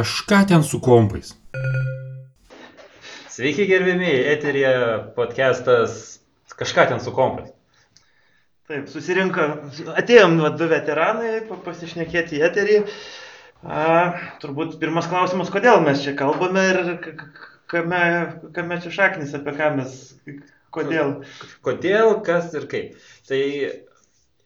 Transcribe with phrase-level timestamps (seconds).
[0.00, 1.34] kažką ten su kompais.
[3.28, 4.72] Sveiki gerbėmiai, eterija
[5.16, 6.20] podcastas
[6.56, 7.52] kažką ten su kompais.
[8.70, 9.46] Taip, susirinko,
[10.00, 12.78] atėjom va, du veteranai pa- pasišnekėti į eterį.
[13.60, 13.84] A,
[14.40, 16.80] turbūt pirmas klausimas, kodėl mes čia kalbame ir
[17.68, 18.02] kame,
[18.56, 19.96] kame čia šaknis, apie ką mes,
[20.72, 21.18] kodėl.
[21.66, 22.96] Kodėl, kas ir kaip.
[23.28, 23.42] Tai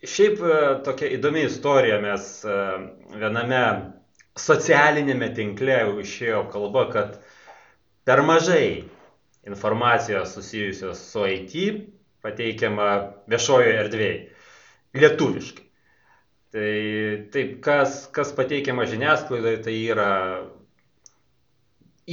[0.03, 2.63] šiaip e, tokia įdomi istorija mes e,
[3.21, 3.63] viename
[4.39, 7.19] socialinėme tinkle jau išėjo kalba, kad
[8.05, 8.85] per mažai
[9.47, 11.55] informacijos susijusios su IT
[12.25, 12.89] pateikiama
[13.31, 14.19] viešojoje erdvėje
[14.97, 15.65] lietuviškai.
[16.55, 16.73] Tai
[17.35, 20.11] taip, kas, kas pateikiama žiniasklaidoje, tai yra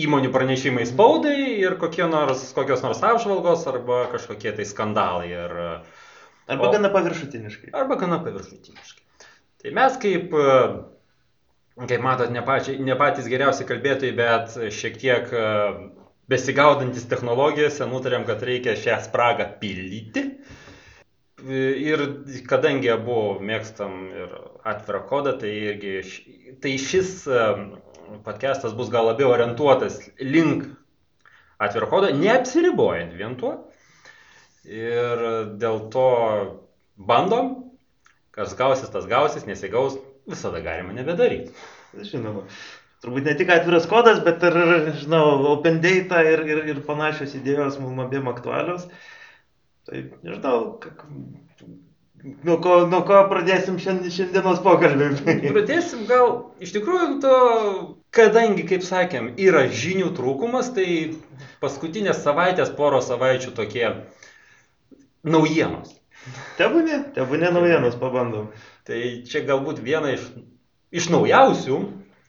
[0.01, 1.76] įmonių pranešimai spaudai ir
[2.09, 5.29] nors, kokios nors apžvalgos arba kažkokie tai skandalai.
[5.29, 5.57] Ir,
[6.51, 7.70] Arba O- gana paviršutiniškai.
[7.73, 9.03] arba gana paviršutiniškai.
[9.62, 10.34] Tai mes kaip,
[11.90, 15.46] kaip matot, ne, pačiai, ne patys geriausi kalbėtojai, bet šiek tiek e,
[16.32, 20.26] besigaudantis technologijose nutarėm, kad reikia šią spragą pildyti.
[20.27, 20.60] E,
[21.41, 22.04] Ir
[22.46, 24.35] kadangi abu mėgstam ir
[24.68, 25.96] atvirą kodą, tai, irgi,
[26.62, 27.48] tai šis e,
[28.27, 30.68] podcastas bus gal labiau orientuotas link
[31.62, 33.55] atviro kodo, neapsiribojant vien tuo.
[34.70, 35.26] Ir
[35.57, 36.07] dėl to
[37.10, 37.55] bandom,
[38.35, 39.98] kas gausis, tas gausis, nesigaus,
[40.29, 41.53] visada galima nebedaryti.
[42.11, 42.45] Žinoma.
[43.01, 44.55] Turbūt ne tik atviras kodas, bet ir,
[45.01, 45.23] žinau,
[45.55, 48.85] open data ir, ir, ir panašios idėjos mums abiem aktualios.
[49.89, 51.07] Tai nežinau, kak-
[52.45, 55.07] nuo ko, nuo ko pradėsim šiandien, šiandienos pokalbį.
[55.55, 56.29] Pradėsim gal
[56.61, 57.37] iš tikrųjų to,
[58.13, 60.87] kadangi, kaip sakėm, yra žinių trūkumas, tai
[61.63, 63.87] paskutinės savaitės, poro savaičių tokie
[65.25, 65.97] naujienos.
[66.59, 68.51] Tebūnė, tebūnė naujienos, pabandom.
[68.88, 70.24] Tai čia galbūt viena iš,
[70.90, 71.75] iš naujausių,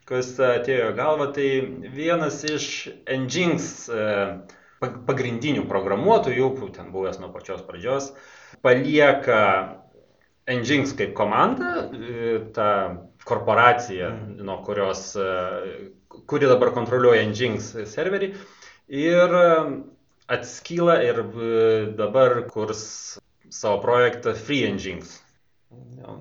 [0.09, 1.49] kas atėjo į galvą, tai
[1.95, 2.67] vienas iš
[3.09, 4.03] Nginx e,
[4.83, 8.11] pag- pagrindinių programuotojų, ten buvęs nuo pačios pradžios,
[8.67, 9.41] palieka
[10.51, 12.69] Nginx kaip komanda, e, tą
[13.25, 14.13] korporaciją,
[14.43, 15.31] nuo kurios, e,
[16.29, 18.35] kuri dabar kontroliuoja Nginx serverį.
[18.93, 19.33] Ir
[20.29, 21.25] atskyla ir
[21.97, 22.83] dabar kurs
[23.49, 25.22] savo projektą Free Nginx.
[25.22, 25.22] Jo,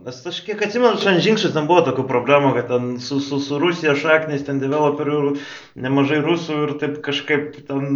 [0.05, 3.93] Nes aš kiek atsimenu, žingsnis ten buvo tokių problemų, kad ten su, su, su Rusija
[3.97, 5.35] šaknis, ten developerių
[5.83, 7.87] nemažai rusų ir taip kažkaip ten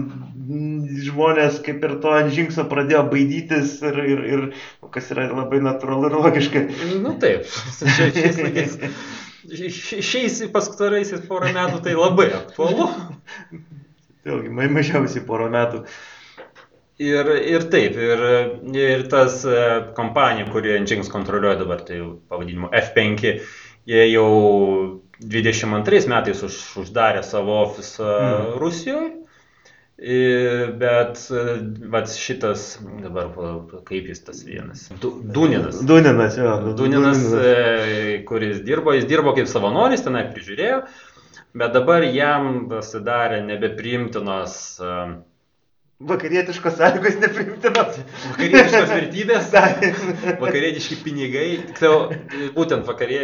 [1.06, 4.44] žmonės kaip ir to ant žingsnio pradėjo baidytis ir, ir, ir
[4.94, 6.66] kas yra labai natūralu ir logiška.
[7.06, 7.46] Nu taip,
[7.80, 8.78] šia- šiais laikais.
[9.46, 12.90] ši- Šiais paskutaraisiais porą metų tai labai aktualu.
[14.26, 15.86] Vėlgi, ma- mažiausiai porą metų.
[17.04, 18.22] Ir, ir taip, ir,
[18.80, 19.56] ir tas e,
[19.98, 21.98] kompanija, kuri Nginx kontroliuoja dabar, tai
[22.32, 23.26] pavadinimu F5,
[23.92, 28.56] jie jau 22 metais už, uždarė savo ofisą Mm.
[28.64, 29.12] Rusijoje.
[30.80, 31.44] Bet e,
[31.92, 32.64] vat šitas,
[33.04, 33.30] dabar
[33.88, 35.80] kaip jis tas vienas, Du- Duninas.
[35.88, 36.56] Duninas, jo.
[36.76, 40.82] Duninas, e, kuris dirbo, jis dirbo kaip savanoris, tenai prižiūrėjo,
[41.56, 44.92] bet dabar jam pasidarė nebepriimtinos e,
[46.04, 47.96] Vakarietiškos sąlygos neprimtinos.
[48.34, 49.46] vakarietiškos vertybės,
[50.42, 51.46] vakarietiški pinigai.
[51.70, 52.10] Tiksliau,
[52.58, 53.20] būtent vakarė,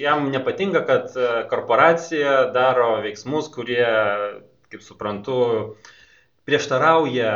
[0.00, 3.84] jam nepatinka, kad e, korporacija daro veiksmus, kurie,
[4.72, 5.36] kaip suprantu,
[6.48, 7.34] prieštarauja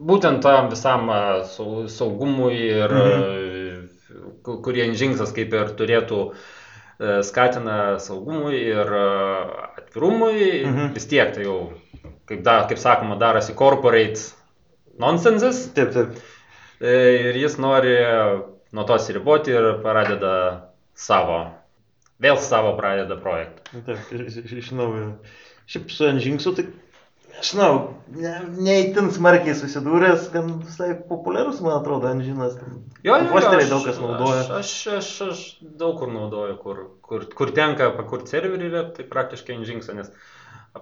[0.00, 1.20] būtent tam visam e,
[1.52, 3.84] sau- saugumui ir Mhm.
[4.64, 8.88] kurie žingsas kaip ir turėtų e, skatina saugumui ir
[9.76, 10.94] atvirumui, mhm.
[10.96, 11.58] vis tiek tai jau,
[12.28, 14.20] kaip, da, kaip sakoma, darosi corporate
[14.98, 16.18] nonsensas Taip, taip.
[16.78, 16.94] E,
[17.30, 17.94] ir jis nori
[18.72, 20.34] nuo to atsiriboti ir pradeda
[20.98, 21.40] savo,
[22.22, 23.82] vėl savo pradeda projektą.
[23.86, 25.14] Taip, iš, naujo.
[25.68, 26.64] Šiaip su Nžingsu, tai,
[27.44, 27.72] žinau,
[28.16, 32.56] ne, neįtin smarkiai susidūręs, gan visai populiarus, man atrodo, Nžinas.
[33.04, 34.46] Posteriai daug kas naudoja.
[34.46, 35.42] Aš, aš, aš, aš
[35.82, 40.08] daug kur naudoju, kur, kur, kur tenka pakurti serverį, tai praktiškai žingsą, nes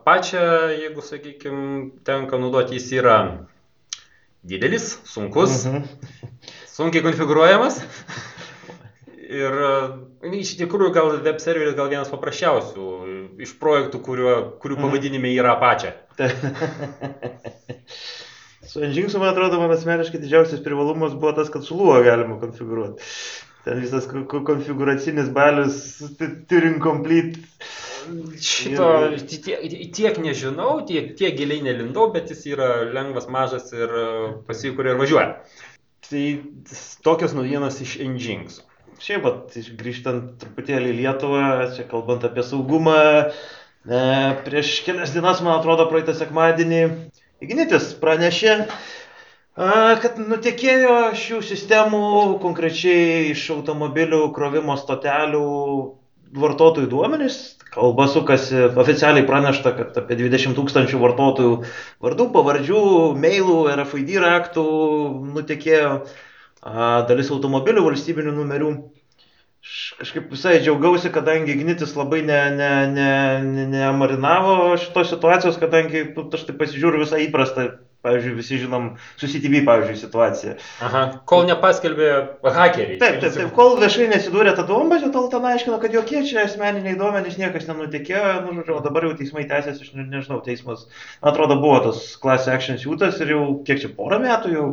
[0.07, 0.43] pačią,
[0.81, 3.17] jeigu, sakykime, tenka naudoti, jis yra
[4.47, 5.83] didelis, sunkus, mhm.
[6.77, 7.79] Sunkiai konfigūruojamas.
[9.27, 9.71] Ir e,
[10.39, 12.85] iš tikrųjų gal web serveris gal vienas paprasčiausių
[13.43, 14.85] iš projektų, kurio, kurių Mhm.
[14.85, 15.95] pavadinime yra apačia.
[18.67, 23.03] Su Nžingsu, man atrodo, man asmeniškai didžiausias privalumas buvo tas, kad su Luo galima konfigūruoti.
[23.65, 25.79] Ten visas ko- ko- konfiguracinis balius,
[26.51, 27.41] turing complete.
[28.43, 28.89] Šito
[29.31, 29.67] tiek,
[29.97, 34.07] tiek nežinau, tiek, tiek giliai nelindau, bet jis yra lengvas, mažas ir e,
[34.49, 35.29] pasikuria ir važiuoja.
[36.07, 36.25] Tai
[37.07, 38.61] tokios naujienos iš Nginx.
[39.03, 39.27] Šiaip,
[39.59, 42.99] iš- grįžtant truputėlį į Lietuvą, čia kalbant apie saugumą,
[43.87, 43.99] E,
[44.43, 46.81] prieš kelias dienas, man atrodo, praeitą sekmadienį
[47.45, 48.55] Ignitis pranešė,
[50.03, 52.01] kad nutekėjo šių sistemų,
[52.43, 55.45] konkrečiai iš automobilių krovimo stotelių
[56.41, 57.39] vartotojų duomenys.
[57.75, 61.57] Kalba sukasi, oficialiai pranešta, kad apie 20 tūkstančių vartotojų
[62.05, 62.83] vardų, pavardžių,
[63.21, 64.67] mailų, RFID raktų
[65.35, 65.91] nutekėjo
[67.11, 68.71] dalis automobilių valstybinių numerių.
[69.99, 72.55] Kažkaip visai džiaugiausi, kadangi Ignitis labai nemarinavo
[73.51, 77.67] ne, ne, ne, ne šitos situacijos, kadangi nu, aš taip pasižiūriu visą įprastą
[78.07, 78.89] pavyzdžiui, visi žinom,
[79.21, 80.55] susitybį, pavyzdžiui, situaciją.
[80.87, 82.11] Aha, kol nepaskelbė
[82.47, 82.99] hakeriai.
[83.03, 86.99] Taip, taip, taip, kol viešai nesidūrė ta čia tol ten aiškino, kad jokie čia asmeniniai
[86.99, 90.87] duomenys niekas nenutekėjo, nu, žodžiu, o dabar jau teismai tęsiasi, aš ne, nežinau, teismas,
[91.21, 94.69] atrodo, buvo tas class action siūtas ir jau kiek čia porą metų jau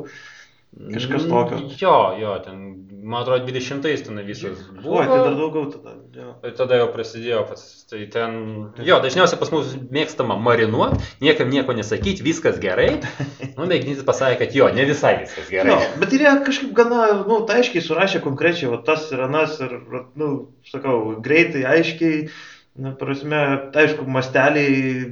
[0.74, 1.58] Kažkas tokio.
[1.58, 2.62] Mm, jo, jo, ten,
[3.04, 4.96] man atrodo, 20-ais ten visas buvo.
[4.98, 5.94] O, tai dar daugiau tada.
[6.16, 6.32] Jo.
[6.46, 7.66] Ir tada jau prasidėjo pats.
[7.92, 8.40] Tai ten,
[8.82, 12.90] jo, dažniausiai pas mus mėgstama marinuoti, niekam nieko nesakyti, viskas gerai.
[13.54, 15.76] Nu, mėginis pasakė, kad jo, ne visai viskas gerai.
[15.76, 19.60] Jo, bet ir jie kažkaip gana, nu, tai aiškiai surašė konkrečiai, o tas ir anas,
[19.62, 19.78] ir,
[20.18, 20.34] nu,
[20.74, 22.26] sakau, greitai, aiškiai.
[22.82, 23.38] Na, prasme,
[23.78, 25.04] aišku, masteliai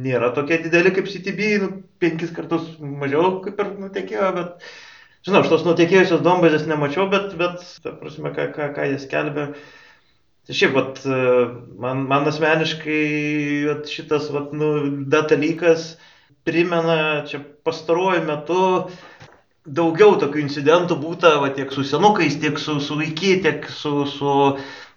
[0.00, 4.70] nėra tokie dideli kaip CTB, nu, penkis kartus mažiau kaip ir nutekėjo, bet
[5.26, 9.50] Žinau, šitos nutekėjusios dombazės nemačiau, bet, bet, ta prasme, ką, ką, ką jis kelbė.
[10.48, 11.02] Tai šiaip, vat,
[11.84, 13.02] man, man asmeniškai
[13.66, 14.70] vat, šitas vat, nu,
[15.12, 15.90] dalykas
[16.48, 18.62] primena čia pastaruoju metu
[19.68, 24.32] daugiau tokių incidentų būta, va, tiek su senukais, tiek su, su vaiky, tiek su, su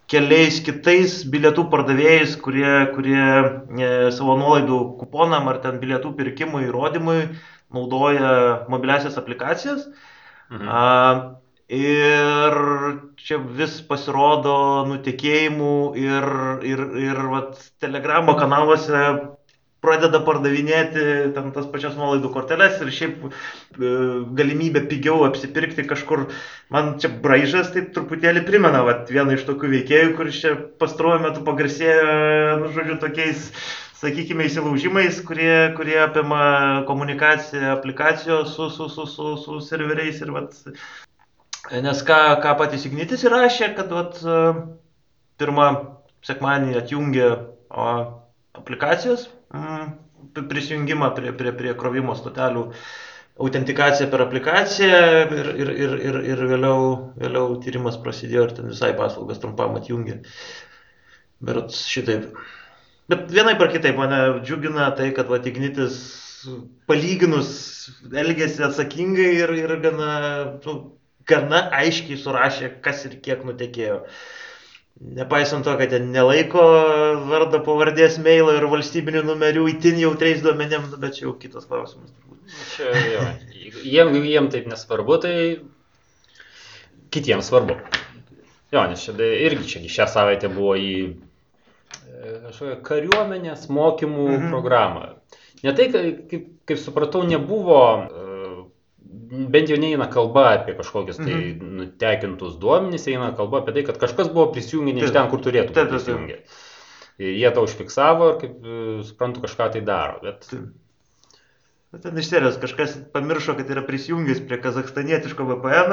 [0.07, 7.19] keliais kitais bilietų pardavėjais, kurie, kurie e, savo nuolaidų kuponam ar ten bilietų pirkimui įrodymui
[7.75, 8.33] naudoja
[8.71, 9.89] mobiliasias aplikacijas.
[10.51, 10.67] Mhm.
[10.69, 11.39] A,
[11.73, 12.57] ir
[13.23, 14.55] čia vis pasirodo
[14.89, 16.27] nutekėjimų ir,
[16.67, 19.05] ir, ir vat, telegramo kanaluose
[19.83, 23.31] pradeda pardavinėti tam tas pačias nuolaidų korteles ir šiaip e,
[24.37, 26.29] galimybė pigiau apsipirkti kažkur.
[26.71, 31.43] Man čia braižas tai truputėlį primena vat, vieną iš tokių veikėjų, kuris čia pastaruoju metu
[31.47, 32.05] pagarsėjo,
[32.61, 33.49] nu, žodžiu, tokiais
[34.03, 36.43] sakykime, įsilaužimais, kurie, kurie apima
[36.89, 40.21] komunikaciją aplikacijos su, su, su, su, su serveriais.
[40.23, 40.59] Ir, vat,
[41.87, 44.19] nes ką, ką patys Ignitis įrašė, kad vat,
[45.41, 45.69] pirmą
[46.27, 47.29] sekmanį atjungė
[48.59, 49.95] aplikacijas, mm,
[50.51, 52.67] prisijungimą prie, prie, prie krovimo stotelių,
[53.43, 56.83] autentikaciją per aplikaciją ir, ir, ir, ir, ir vėliau,
[57.17, 60.19] vėliau tyrimas prasidėjo ir ten visai paslaugas trumpam atjungė.
[61.43, 62.37] Bet šitaip.
[63.13, 65.97] Bet vienai par kitaip mane džiugina tai, kad Vatignitis
[66.89, 67.49] palyginus
[68.09, 70.13] elgėsi atsakingai ir, ir gana,
[70.63, 70.73] nu,
[71.29, 73.99] gana aiškiai surašė, kas ir kiek nutekėjo.
[75.19, 76.63] Nepaisant to, kad ten nelaiko
[77.29, 82.13] vardo pavardės mailo ir valstybinių numerių įtin jautriais duomenėm, nu, bet čia jau kitas klausimas.
[82.73, 83.27] Čia jo,
[83.85, 85.35] jiem, jiem taip nesvarbu, tai
[87.13, 87.77] kitiems svarbu.
[88.73, 89.13] Jo, nes čia
[89.45, 90.93] irgi čia šią savaitę buvo į
[92.23, 94.51] kažkokią kariuomenės mokymų mhm.
[94.53, 95.07] programą.
[95.63, 101.73] Ne tai, kaip, kaip supratau, nebuvo, e, bent jau neina kalba apie kažkokius tai mhm.
[101.79, 105.73] nutekintus duomenys, eina kalba apie tai, kad kažkas buvo prisijungę ne iš ten, kur turėtų
[105.73, 106.39] būti prisijungę.
[107.23, 110.23] Jie tą užfiksavo ir, kaip e, suprantu, kažką tai daro.
[110.23, 110.47] Bet...
[110.49, 110.71] Taip.
[112.01, 115.91] Ten iš serijos kažkas pamiršo, kad yra prisijungęs prie kazakstanietiško VPN.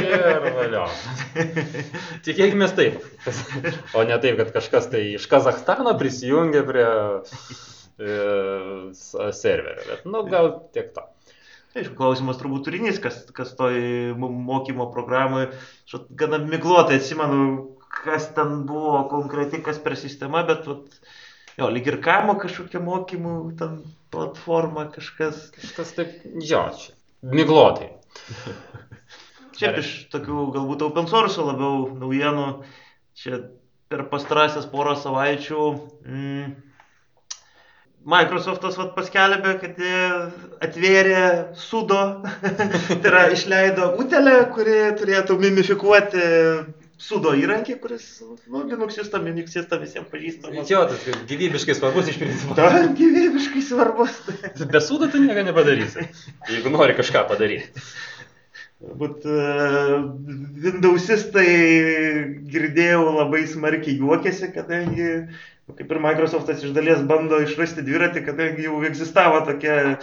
[0.00, 0.86] Ir valio.
[2.24, 3.02] Tikėkime taip.
[3.92, 8.16] O ne taip, kad kažkas tai iš Kazakstano prisijungia prie e,
[9.36, 9.84] serverio.
[9.90, 11.04] Bet, nu, gal tiek to.
[11.76, 13.76] Aišku, klausimas turbūt turinys, kas, kas toj
[14.16, 15.50] mokymo programai.
[15.84, 17.42] Aš gana miglotai atsimenu,
[18.00, 21.00] kas ten buvo konkreti, kas per sistema, bet vat,
[21.58, 23.78] jo, lyg ir kamo kažkokia mokymų ten
[24.14, 25.48] platforma kažkas.
[25.56, 26.96] Kažkas taip, jo, čia.
[27.26, 27.90] Miglotai.
[29.56, 32.46] Šiaip iš tokių galbūt open source labiau naujienų,
[33.16, 33.40] čia
[33.88, 35.60] per pastarąsias porą savaičių
[36.04, 36.50] mm,
[38.06, 39.80] Microsoftas vat, paskelbė, kad
[40.62, 41.22] atvėrė
[41.58, 42.02] sudo,
[42.60, 46.26] tai yra išleido utelę, kuri turėtų mimifikuoti
[47.00, 48.06] sudo įrankį, kuris,
[48.48, 50.70] nu, Unix sistema visiems pažįstamas.
[50.70, 52.56] Jo, tas gyvybiškai svarbus iš principo.
[52.58, 54.20] Ta, gyvybiškai svarbus.
[54.72, 56.06] Be sudo tu nieko nepadarysi,
[56.50, 57.84] jeigu nori kažką padaryti.
[58.76, 60.02] Bet uh,
[60.60, 61.48] Windowsistai
[62.52, 65.06] girdėjau labai smarkiai juokėsi, kadangi,
[65.78, 69.94] kaip ir Microsoftas iš dalies bando išrasti dviratį, kadangi jau egzistavo tokia e,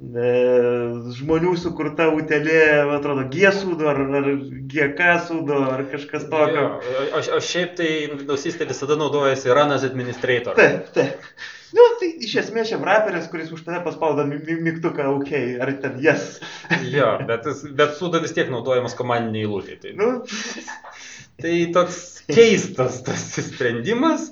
[0.00, 2.60] žmonių sukurta utelė,
[2.96, 4.28] atrodo, G sūdo ar, ar
[4.72, 6.68] GK sūdo ar kažkas tokio.
[7.12, 10.56] O, o šiaip tai Windows System visada naudojasi Run as Administrator.
[10.56, 11.28] Taip, taip.
[11.72, 15.30] Nu, tai iš esmės šiam raperis, kuris už tave paspaudo mygtuką OK,
[15.62, 16.40] ar ten yes.
[16.94, 17.46] Jo, bet,
[17.78, 19.78] bet suda vis tiek naudojamas komandiniai eilutė.
[19.80, 20.10] Tai, Nu,
[21.42, 24.30] tai toks keistas tas sprendimas.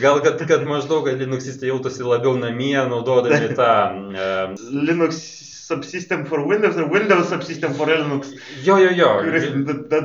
[0.00, 3.72] Gal kad, kad maždaug kad Linuxistai jautųsi labiau namie, naudodami tą...
[4.16, 4.28] E,
[4.72, 5.18] Linux
[5.66, 8.32] subsystem for Windows ir Windows subsystem for Linux.
[8.64, 9.10] jo, jo, jo.
[9.20, 9.50] Kuris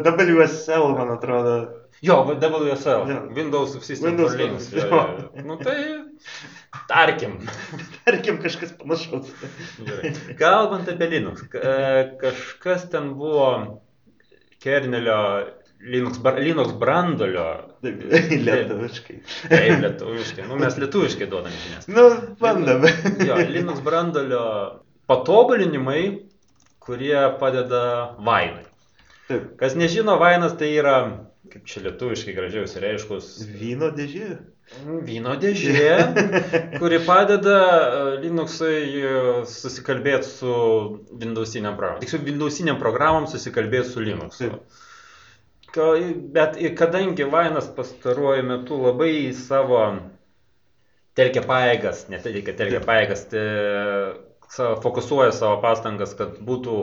[0.05, 1.55] WSL, man atrodo.
[2.01, 3.09] Jo, WSL.
[3.09, 3.21] Jo.
[3.35, 4.71] Windows System Windows for Linux.
[4.73, 4.79] jo.
[4.79, 5.43] Jo, jo.
[5.43, 5.79] Nu tai,
[6.87, 7.39] tarkim.
[8.05, 9.31] Tarkim, kažkas panašaus.
[9.79, 10.13] Gerai.
[10.39, 11.77] Kalbant apie Linux, e,
[12.21, 13.81] kažkas ten buvo
[14.63, 15.47] kernelio
[15.79, 17.45] Linux, Linux brandolio.
[18.47, 19.19] Lietuviškai.
[19.49, 20.47] Taip, lietuviškai.
[20.49, 21.87] Nu, mes lietuviškai duodame žinias.
[21.91, 22.07] Nu,
[22.41, 22.91] bandome.
[23.27, 24.43] Jo, Linux brandolio
[25.07, 26.03] patobulinimai,
[26.83, 28.65] kurie padeda Vainui.
[29.27, 29.53] Taip.
[29.59, 30.97] Kas nežino, Vainas tai yra,
[31.51, 34.37] kaip čia lietuviškai gražiau įsireiškus, Vyno dėžė.
[35.07, 35.91] vyno dėžė,
[36.81, 39.11] kuri padeda e, Linuxui e,
[39.47, 40.55] susikalbėti su
[41.21, 42.01] Windowsiniam programom.
[42.03, 44.49] Tiksliau, Windowsiniam programom susikalbėti su Linuxu.
[44.57, 44.83] Taip.
[45.77, 49.81] Ka- Bet kadangi Vainas pastaruoju metu labai savo
[51.17, 53.43] telkia paėgas, ne telkia, telkia paėgas, te,
[54.53, 56.77] savo, fokusuoja savo pastangas, kad būtų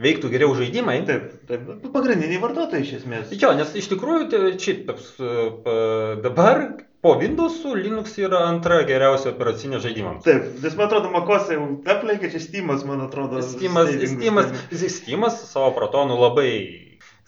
[0.00, 1.00] veiktų geriau žaidimai.
[1.08, 1.66] Taip, taip.
[1.92, 3.34] Pagrindiniai vartotojai iš esmės.
[3.36, 5.34] Jo, nes iš tikrųjų tai toks, e,
[6.24, 6.62] dabar
[7.04, 10.24] po Windows'ų Linux yra antra geriausia operacinė žaidimams.
[10.24, 13.42] Taip, nes man atrodo, Makosai jau aplenkė, čia Steamas, man atrodo.
[13.44, 14.54] Steamas, Steamas.
[14.96, 16.50] Steamas savo protonų labai.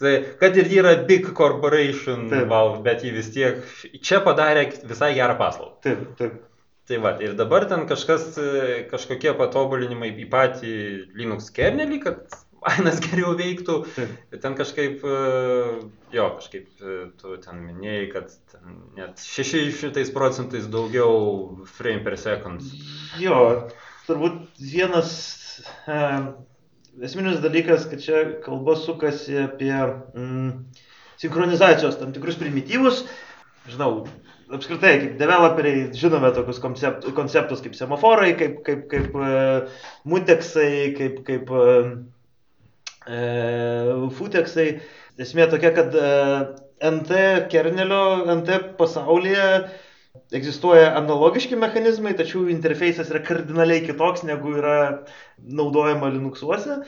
[0.03, 2.47] Tai, kad ir yra big corporation, Taip.
[2.51, 3.61] Valve, bet jį vis tiek
[4.03, 5.77] čia padarė visai gerą paslaugą.
[5.85, 6.41] Taip, taip.
[6.83, 8.33] Tai va, ir dabar ten kažkas,
[8.91, 10.73] kažkokie patobulinimai į patį
[11.15, 13.75] Linux kernelį, kad Vainas geriau veiktų.
[13.95, 14.39] taip.
[14.43, 15.17] Ten kažkaip, e,
[16.15, 22.63] jo, kažkaip e, tu ten minėjai, kad ten net 600 procentais daugiau frame per second.
[23.19, 23.39] Jo,
[24.07, 25.13] turbūt vienas
[25.87, 25.99] e,
[27.01, 30.51] esminis dalykas, kad čia kalba sukasi apie mm,
[31.21, 33.03] sinchronizacijos tam tikrus primityvus.
[33.71, 34.03] Žinau,
[34.53, 39.37] apskritai, kaip developeriai žinome tokius koncept, konceptus kaip semaforai, kaip, kaip, kaip e,
[40.09, 41.77] muteksai, kaip, kaip e,
[43.07, 43.21] e,
[44.19, 44.67] futeksai.
[45.23, 46.11] Esmė tokia, kad e,
[46.83, 47.23] NT
[47.53, 48.03] kernelio,
[48.35, 49.47] NT pasaulyje
[50.33, 54.77] egzistuoja analogiški mechanizmai, tačiau interfejsas yra kardinaliai kitoks negu yra
[55.41, 56.83] naudojama Linuxuose.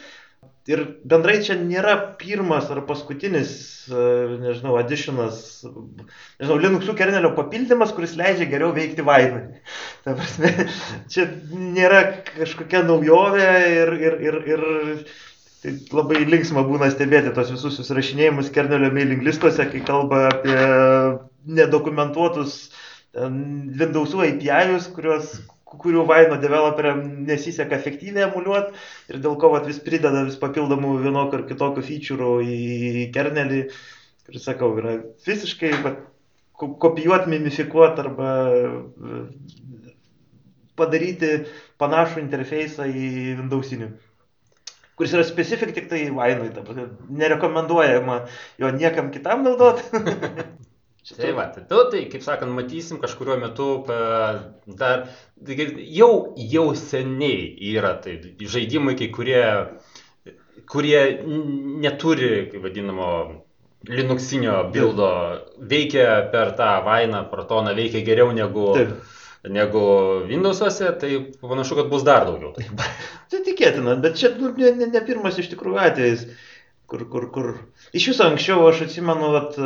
[0.70, 3.52] Ir bendrai čia nėra pirmas ar paskutinis,
[3.86, 4.06] e,
[4.42, 5.44] nežinau, additionas,
[6.40, 9.62] nežinau, Linuxų kernelio papildymas, kuris leidžia geriau veikti vainai.
[10.06, 10.54] Ta prasme,
[11.14, 12.02] čia nėra
[12.32, 14.66] kažkokia naujovė ir, ir, ir, ir
[15.62, 20.58] tai labai linksma būna stebėti tos visus susirašinėjimus kernelio mailing listuose, kai kalba apie
[21.46, 22.84] nedokumentuotus ten
[23.16, 25.36] Windows'ų API'us, kuriuos
[25.76, 28.76] kurių Vaino developeriam nesiseka efektyviai emuliuoti
[29.12, 33.62] ir dėl ko vat, vis prideda vis papildomų vienokių ar kitokių feature'ų į kernelį,
[34.28, 36.02] kuris, sakau, yra visiškai vat,
[36.56, 38.32] ko- kopijuoti, mimifikuoti arba
[40.80, 41.32] padaryti
[41.82, 43.08] panašų interfejsą į
[43.42, 43.92] Windows'inį
[44.96, 46.54] kuris yra specifik tik tai Vainui,
[47.20, 48.22] nerekomenduojama
[48.64, 49.84] jo niekam kitam naudoti.
[51.06, 53.68] Tai va, tai tu, tai kaip sakant, matysim kažkuriuo metu,
[54.80, 55.04] dar,
[55.94, 56.12] jau,
[56.54, 59.44] jau seniai yra tai žaidimai, kai kurie,
[60.72, 61.02] kurie
[61.84, 63.12] neturi, kaip vadinamo,
[63.86, 65.10] Linuxinio bildo,
[65.70, 68.96] veikia per tą Vainą, Protoną, veikia geriau negu, Taip.
[69.46, 69.84] negu
[70.26, 72.56] Windows'uose, tai panašu, kad bus dar daugiau.
[72.56, 72.66] Tai.
[73.30, 76.26] Tai tikėtina, bet čia nu, ne, ne, pirmas iš tikrųjų atvejis,
[76.92, 77.50] kur, kur, kur.
[77.98, 79.58] Iš viso anksčiau aš atsimenu, kad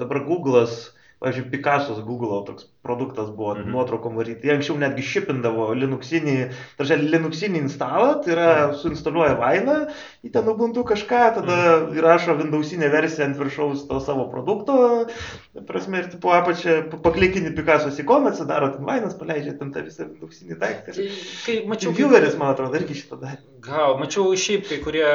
[0.00, 0.78] dabar Google'as,
[1.22, 3.70] pavyzdžiui, Picasso's Google toks produktas buvo Mhm.
[3.72, 4.44] nuotraukom varyti.
[4.46, 6.36] Jie anksčiau netgi šipindavo Linuxinį,
[6.78, 8.74] tarsi Linuxinį instalą, tai yra Mhm.
[8.82, 9.76] suinstaliuoja Vainą,
[10.24, 11.96] į ten Ubuntu kažką, tada Mhm.
[11.98, 15.06] įrašo Windowsinę versiją ant viršaus to savo produkto,
[15.66, 20.04] prasme, ir tipo apačią pa- paklikini Picasso's ikoną, atsidaro ten Vainas, paleidžia ten tą visą
[20.10, 20.92] Windowsinį daiktą.
[20.94, 21.08] Tai,
[21.46, 23.38] kai mačiau, vieweris, man atrodo, irgi šitą darė.
[23.64, 25.06] Gal, mačiau šiaip kai kurie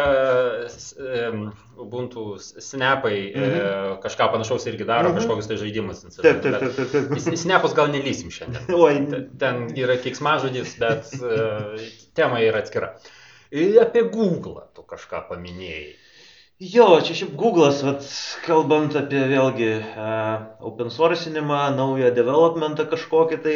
[1.30, 3.44] em, Ubuntu snapai mhm.
[3.44, 5.20] e, kažką panašaus irgi daro, mhm.
[5.20, 6.02] kažkokius tai žaidimus.
[6.18, 6.92] Taip, taip, taip, taip.
[6.92, 7.14] taip.
[7.60, 8.70] Snapus gal nelysim šiandien.
[8.86, 12.94] Oi, Te- Ten yra kiksmažodis, bet e, tema yra atskira.
[13.52, 15.90] Ir apie Google tu kažką paminėjai.
[16.60, 18.04] Jo, čia šiaip Google'as, vat,
[18.44, 23.54] kalbant apie vėlgi uh, open sourcinimą, naują developmentą kažkokį, tai,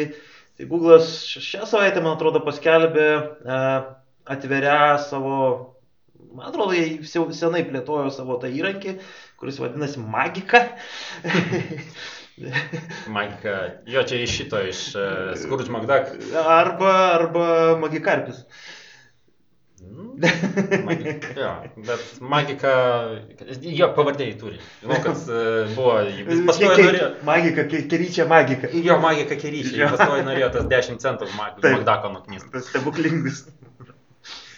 [0.56, 3.08] tai Google'as šią savaitę, man atrodo, paskelbė
[3.44, 3.90] uh,
[4.36, 5.36] atveria savo,
[6.32, 8.96] man atrodo, jie jau senai plėtojo savo tą įrankį,
[9.40, 10.64] kuris vadinasi Magika.
[13.08, 16.08] Magika, jo čia iš šito, iš uh, Skurge Magdak.
[16.46, 18.42] Arba, arba Magikarpis.
[20.84, 21.52] Magika, jo,
[21.86, 22.72] bet Magika,
[23.62, 24.58] jo pavardėjai turi.
[24.82, 27.08] Žinau, kad uh, buvo, jis pastojo norėjo.
[27.28, 28.70] Magika, keryčia magika.
[28.72, 31.30] Jo, Magika keryčia, jis pastojo norėjo tas 10 centų.
[31.38, 32.50] Magdako nuknysti.
[32.54, 33.44] Tas stebuklingas.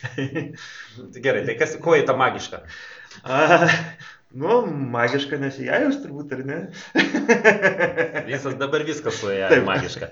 [1.25, 2.63] Gerai, tai kas, kuo į tą magišką?
[4.37, 4.59] Nu,
[4.93, 6.59] magiška nesijajus turbūt, ar ne?
[8.29, 9.65] Visas dabar viskas su ja Taip.
[9.65, 10.11] magiška.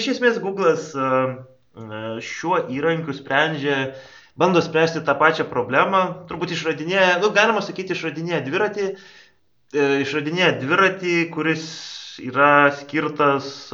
[0.00, 0.90] Iš esmės, Google'as
[2.26, 3.92] šiuo įrankiu sprendžia,
[4.40, 11.16] bando spręsti tą pačią problemą, turbūt išradinėja, nu, galima sakyti, išradinėja dviratį, e, išradinėja dviratį,
[11.30, 11.64] kuris
[12.20, 13.70] yra skirtas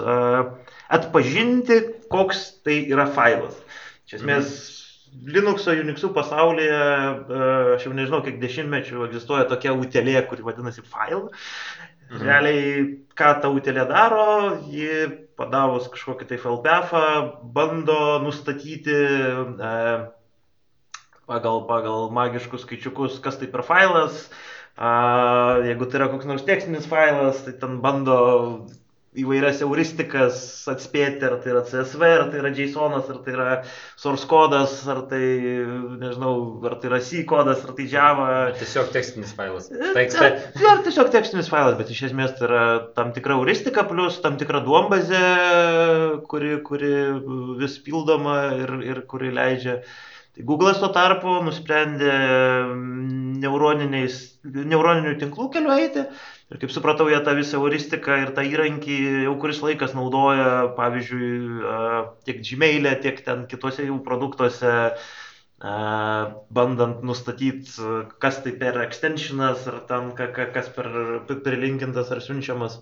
[0.86, 1.80] atpažinti,
[2.12, 3.56] koks tai yra failas.
[4.06, 4.52] Iš esmės,
[5.24, 7.46] Linuxo, Unixų pasaulyje, e,
[7.76, 11.30] aš jau nežinau, kiek dešimtmečių egzistuoja tokia utelė, kuri vadinasi file.
[12.10, 12.22] Mhm.
[12.22, 12.82] Realiai,
[13.18, 14.26] ką ta utelė daro,
[14.70, 15.08] ji
[15.38, 17.06] padavus kažkokį tai filpefą,
[17.56, 19.72] bando nustatyti e,
[21.26, 24.28] pagal, pagal magiškus skaičiukus, kas tai per failas.
[24.76, 28.18] A, jeigu tai yra koks nors tekstinis failas, tai ten bando
[29.22, 30.38] įvairias euristikas
[30.70, 33.48] atspėti, ar tai yra CSV, ar tai yra JSONas, ar tai yra
[33.98, 35.22] source kodas, ar tai,
[36.00, 36.34] nežinau,
[36.66, 38.28] ar tai yra C kodas, ar tai Java.
[38.58, 39.70] Tiesiog tekstinis failas.
[39.70, 40.64] Tai TXT.
[40.72, 42.66] ar tiesiog tekstinis failas, bet iš esmės tai yra
[42.98, 45.22] tam tikra euristika plus tam tikra duombazė,
[46.30, 46.92] kuri, kuri
[47.62, 49.80] vis pildoma ir, ir kuri leidžia.
[49.80, 52.12] Tai Google'as tuo tarpu nusprendė
[53.40, 56.02] neuroniniais, neuroninių tinklų keliu eiti.
[56.52, 61.30] Ir kaip supratau, jie tą visą euristiką ir tą įrankį jau kuris laikas naudoja, pavyzdžiui,
[62.28, 64.74] tiek Gmail'e, tiek ten kitose jų produktuose,
[66.60, 67.72] bandant nustatyti,
[68.22, 70.90] kas tai per extensionas, ar ten ka- ka- kas per
[71.48, 72.76] perlinkintas ar siunčiamas.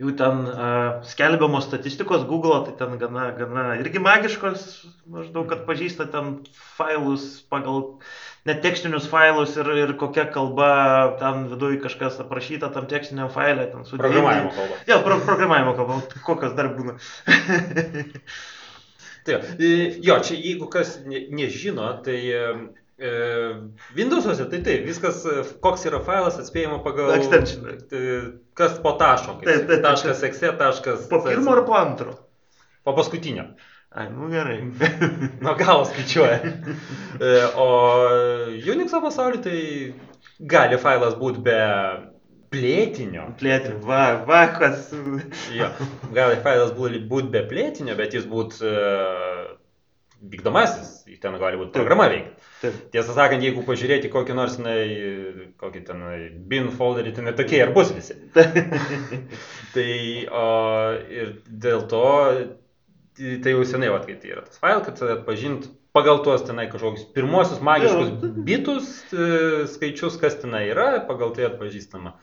[0.00, 0.68] Jų ten a,
[1.04, 4.64] skelbiamos statistikos Google, tai ten gana, gana irgi magiškos,
[5.12, 6.38] maždaug atpažįsta ten
[6.78, 8.00] failus pagal
[8.48, 10.72] net tekstinius failus ir, ir kokia kalba
[11.20, 13.68] ten viduje kažkas aprašyta tam tekstiniam failė.
[13.74, 14.08] Ten sudėjimai.
[14.08, 14.80] Programavimo kalba.
[14.88, 16.96] Jo, pro, programavimo kalba, kokios dar būna.
[19.22, 19.38] Tai,
[20.02, 22.38] jo, čia jeigu kas ne, nežino, tai e,
[22.98, 23.10] e,
[23.94, 25.20] Windows'uose tai taip, viskas,
[25.62, 27.12] koks yra failas atspėjama pagal...
[27.20, 27.68] Extension.
[28.52, 29.40] E, Kas po taško.
[29.44, 31.08] Taip, taip, Taškas exe, taškas...
[31.10, 32.16] Po pirmo ar po antro?
[32.84, 33.44] Po paskutinio.
[33.92, 34.60] Ai, nu gerai.
[35.44, 36.40] Nuo galo skaičiuoja.
[37.22, 37.66] E, o
[38.72, 39.58] Unix'o pasaulyje tai
[40.52, 41.58] gali failas būti be
[42.52, 43.28] plėtinio.
[43.40, 44.90] Plėti, va, va, kas.
[45.54, 45.68] Jo,
[46.16, 49.44] gali failas būti būt be plėtinio, bet jis būtų uh,
[50.30, 52.48] vykdomasis, ten gali būti programa veikti.
[52.62, 52.78] Taip.
[52.94, 54.74] Tiesą sakant, jeigu pažiūrėti kokį nors, na,
[55.60, 56.02] kokį ten
[56.50, 58.18] bin folderį, tai netokie ir bus visi.
[59.74, 59.88] tai
[60.26, 60.48] o,
[61.10, 62.04] ir dėl to,
[63.18, 67.10] tai jau senai, va, kai tai yra tas failas, kad atpažint pagal tuos tenai kažkokius
[67.16, 68.14] pirmosius magiškus
[68.46, 69.26] bitus e,
[69.74, 72.14] skaičius, kas tenai yra, pagal tai atpažįstama,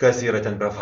[0.00, 0.74] kas yra ten per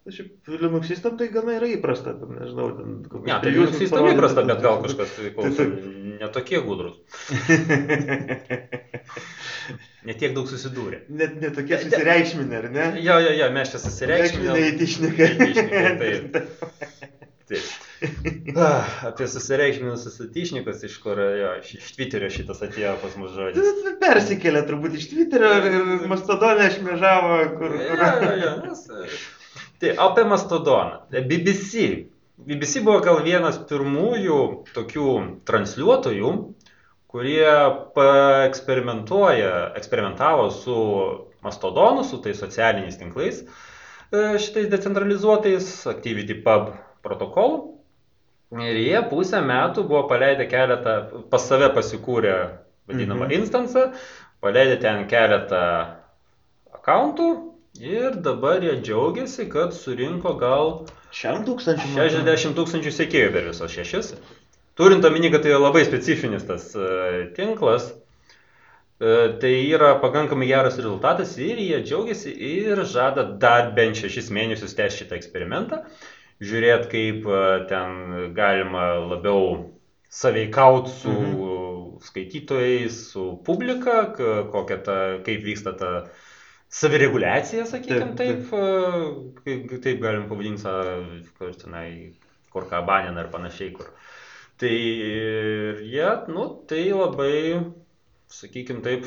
[0.00, 0.16] failas.
[0.16, 3.50] Šiaip Linuxistam tai gana yra įprasta, ten, nežinau, ten kokius Ne, tai
[3.92, 5.58] parodyti, įprasta, bet gal kažkas tai Taip,
[6.20, 6.96] netokie gudrus,
[10.08, 10.98] netiek daug susidūrė.
[11.08, 12.86] Net netokie susireikšminė, ar ne?
[13.04, 14.50] Jo, jo, jo, mes čia susireikšminę.
[14.72, 15.26] Įtišnikai.
[15.36, 16.42] Įtišnikai,
[17.50, 17.66] Taip.
[18.54, 23.66] Ah, Apie susireikšminusius atyšnikus, iš kur, jo, iš, Twitterio šitas atėjo pas mus žodis.
[24.00, 27.70] Persikėlė turbūt iš Twitterio ir Mastodonė šmežavo, kur...
[27.80, 29.10] Jo, nes, e,
[29.80, 30.98] Tai apie Mastodoną.
[31.10, 31.86] BBC.
[32.40, 34.36] BBC buvo gal vienas pirmųjų
[34.76, 35.06] tokių
[35.48, 36.30] transliuotojų,
[37.10, 37.48] kurie
[39.76, 40.76] eksperimentavo su
[41.44, 43.42] Mastodonu, su tais socialiniais tinklais,
[44.12, 46.72] e, šitais decentralizuotais ActivityPub
[47.04, 47.60] protokolu.
[48.60, 52.34] Ir jie pusę metų buvo paleidę keletą, pas save pasikūrę
[52.88, 53.32] vadinamą Mhm.
[53.40, 53.92] instansą,
[54.40, 55.94] paleidę ten keletą
[56.74, 61.94] akauntų ir dabar jie džiaugiasi, kad surinko gal Šiam tūkstančiui.
[61.94, 62.24] man atrodo.
[62.26, 64.12] 60 tūkstančių sekėjų per visos šešis.
[64.78, 67.90] Turint omeny, kad tai labai specifinis tas e, tinklas,
[69.00, 74.76] e, tai yra pakankamai geras rezultatas ir jie džiaugiasi ir žada dar bent šešis mėnesius
[74.78, 75.82] tęsti šitą eksperimentą,
[76.40, 79.66] žiūrėti, kaip e, ten galima labiau
[80.10, 82.00] saveikauti su Mhm.
[82.00, 84.06] skaitytojais, su publika,
[84.52, 84.94] kokia ta,
[85.26, 85.90] kaip vyksta ta
[86.70, 91.88] savireguliacija, sakykime, Taip, taip, taip, kaip, taip galim pavadinti, kur tenai,
[92.52, 93.90] kur ką banina ir panašiai, kur
[94.60, 97.62] Tai ir jie, nu, tai labai,
[98.28, 99.06] sakykim taip,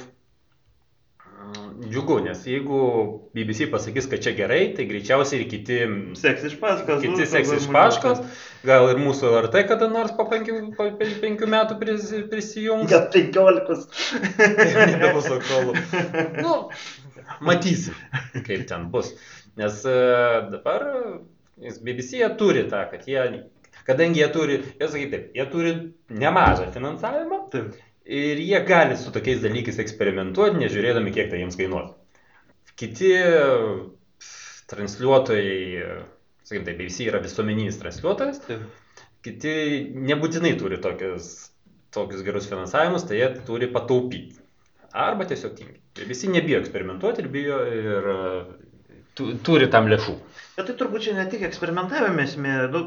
[1.29, 2.79] mm, džiugu, nes jeigu
[3.37, 5.77] BBC pasakys, kad čia gerai, tai greičiausiai ir kiti,
[6.17, 7.03] Seks iš paskos.
[7.05, 8.23] kiti nu, seks iš žmonių paškos,
[8.65, 12.89] gal ir mūsų LRT kada nors po penkių, po pe- penkių metų pris, prisijungs.
[12.89, 13.85] Net 15.
[14.95, 15.77] nebebus aktualu.
[16.41, 16.55] Nu,
[17.41, 17.95] matysim,
[18.47, 19.13] kaip ten bus.
[19.59, 19.97] Nes e,
[20.51, 20.85] dabar
[21.57, 23.43] BBC jie turi tą, kad jie,
[23.87, 25.73] kadangi jie turi, jie sakyt taip, jie turi
[26.09, 27.75] nemažą finansavimą Taip.
[28.05, 31.93] ir jie gali su tokiais dalykais eksperimentuoti, nežiūrėdami, kiek tai jiems kainuos.
[32.79, 33.11] Kiti
[34.71, 35.87] transliuotojai,
[36.47, 38.65] sakykim taip, BBC yra visuomeninis transliuotojas, Taip.
[39.25, 39.53] kiti
[40.09, 41.29] nebūtinai turi tokius,
[41.93, 44.42] tokius gerus finansavimus, tai jie turi pataupyti.
[44.93, 45.79] Arba tiesiog tingi.
[46.05, 48.17] Visi nebijo eksperimentuoti ir bijo ir e,
[49.17, 50.13] tu, turi tam lėšų.
[50.57, 52.53] Bet tai turbūt čia ne tik eksperimentavime esmė.
[52.73, 52.83] Nu,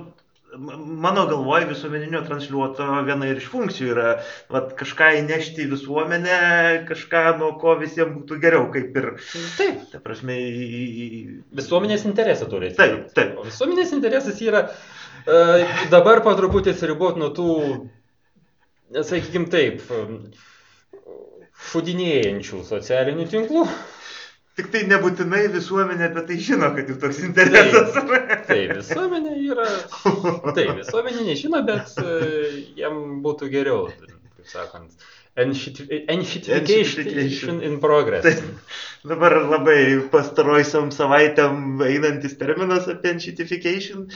[1.07, 4.13] mano galvoje visuomeninio transliuotojo viena ir iš funkcijų yra
[4.53, 6.39] vat, kažką įnešti į visuomenę,
[6.89, 9.11] kažką nuo ko visiems būtų geriau, kaip ir.
[9.59, 9.83] Taip.
[9.93, 11.11] Ta prasme, į...
[11.59, 12.73] Visuomenės interesą turi.
[12.79, 13.37] Taip, taip.
[13.41, 17.53] O visuomenės interesas yra e, dabar po truputį atsiriboti nuo tų,
[19.03, 19.83] sakykime taip,
[21.71, 23.67] šudinėjančių socialinių tinklų.
[24.57, 27.91] Tik tai nebūtinai visuomenė apie tai žino, kad jų toks interesas.
[28.49, 29.67] Tai visuomenė yra.
[30.57, 32.15] Tai visuomenė nežino, bet e,
[32.81, 35.07] jam būtų geriau, kaip sakant.
[35.37, 38.25] Enshit- Enshitification in progress.
[38.25, 38.41] Taip.
[39.05, 44.07] Dabar labai pastaroisiam savaitėm einantis terminas apie enshitification.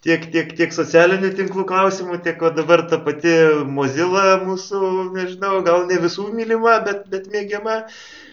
[0.00, 3.34] Tiek, tiek, tiek socialinių tinklų klausimų, tiek dabar ta pati
[3.68, 4.80] Mozilla mūsų,
[5.12, 7.82] nežinau, gal ne visų mylima, bet, bet mėgiama.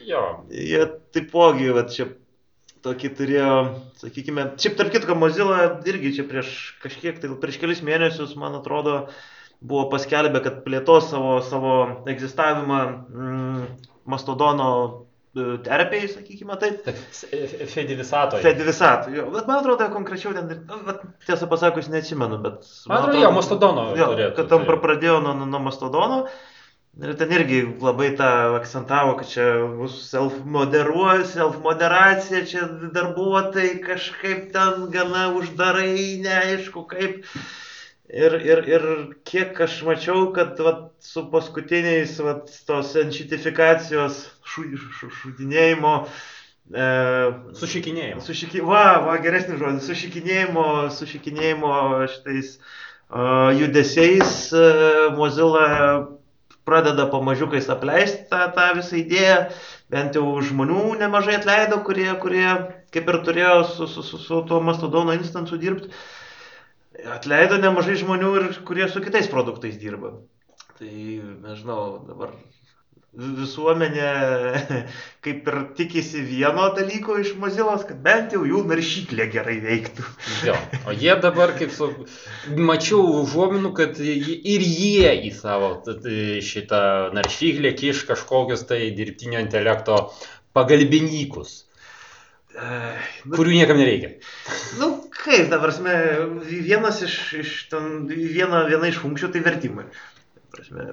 [0.08, 0.22] Jo.
[0.48, 2.08] Jie taipogi, va čia
[2.88, 3.56] tokį turėjo,
[4.00, 6.54] sakykime, šiaip tarp kitko, Mozilla irgi čia prieš
[6.84, 9.02] kažkiek, tai prieš kelis mėnesius, man atrodo,
[9.60, 11.76] buvo paskelbę, kad plėtos savo, savo
[12.08, 13.68] egzistavimą mm,
[14.08, 14.70] Mastodono
[15.66, 16.88] terpėjai, sakykime taip.
[17.74, 18.42] Fedivisatoje.
[18.44, 19.08] Fedivisat.
[19.14, 20.98] Jo, bet man atrodo, konkrečiau ten, ir- nu,
[21.28, 22.68] tiesą pasakius, neatsimenu, bet...
[22.90, 24.82] Man atrodo, jo, Mastodono Jo, turėtų, kad tam turėtų.
[24.86, 26.22] pradėjo nuo, nuo Mastodono.
[26.98, 29.44] Ir ten irgi labai tą akcentavo, kad čia
[29.78, 32.64] bus self-moderuoja, self-moderacija, čia
[32.96, 37.20] darbuotojai kažkaip ten gana uždarai, neaišku kaip.
[38.08, 38.84] Ir, ir, ir
[39.28, 45.94] kiek aš mačiau, kad vat, su paskutiniais vat, tos enšitifikacijos šu, šu, šudinėjimo.
[46.72, 46.86] E,
[47.60, 48.30] Sušikinėjimas.
[48.30, 48.62] Sušiki...
[48.64, 49.90] Va, va, geresnis žodis.
[49.90, 51.74] Sušikinėjimo, sušikinėjimo
[52.14, 55.68] šitais uh, judesiais uh, Mozilla
[56.68, 59.42] pradeda pamažiukais apleisti tą, tą visą idėją.
[59.92, 62.48] Bent jau žmonių nemažai atleido, kurie, kurie
[62.96, 65.92] kaip ir turėjo su, su, su, su tuo Mastodono instansu dirbti.
[67.06, 70.16] Atleido nemažai žmonių ir kurie su kitais produktais dirba.
[70.78, 70.94] Tai,
[71.44, 72.34] nežinau, dabar
[73.18, 74.10] visuomenė
[75.26, 80.06] kaip ir tikisi vieno dalyko iš Mozilos, kad bent jau jų naršyklė gerai veiktų.
[80.46, 80.58] Jo.
[80.86, 81.90] O jie dabar, kaip su...
[82.54, 85.74] Mačiau užuominų, kad ir jie į savo
[86.46, 86.82] šitą
[87.18, 90.04] naršyklę kiš kažkokius tai dirbtinio intelekto
[90.58, 91.67] pagalbinykus,
[92.58, 94.16] Nu, kurių niekam nereikia.
[94.80, 95.94] nu kaip, ta prasme,
[96.50, 99.86] vienas iš, iš ten, viena, viena iš funkcijų tai vertimai.
[99.94, 100.88] Ta Prasme,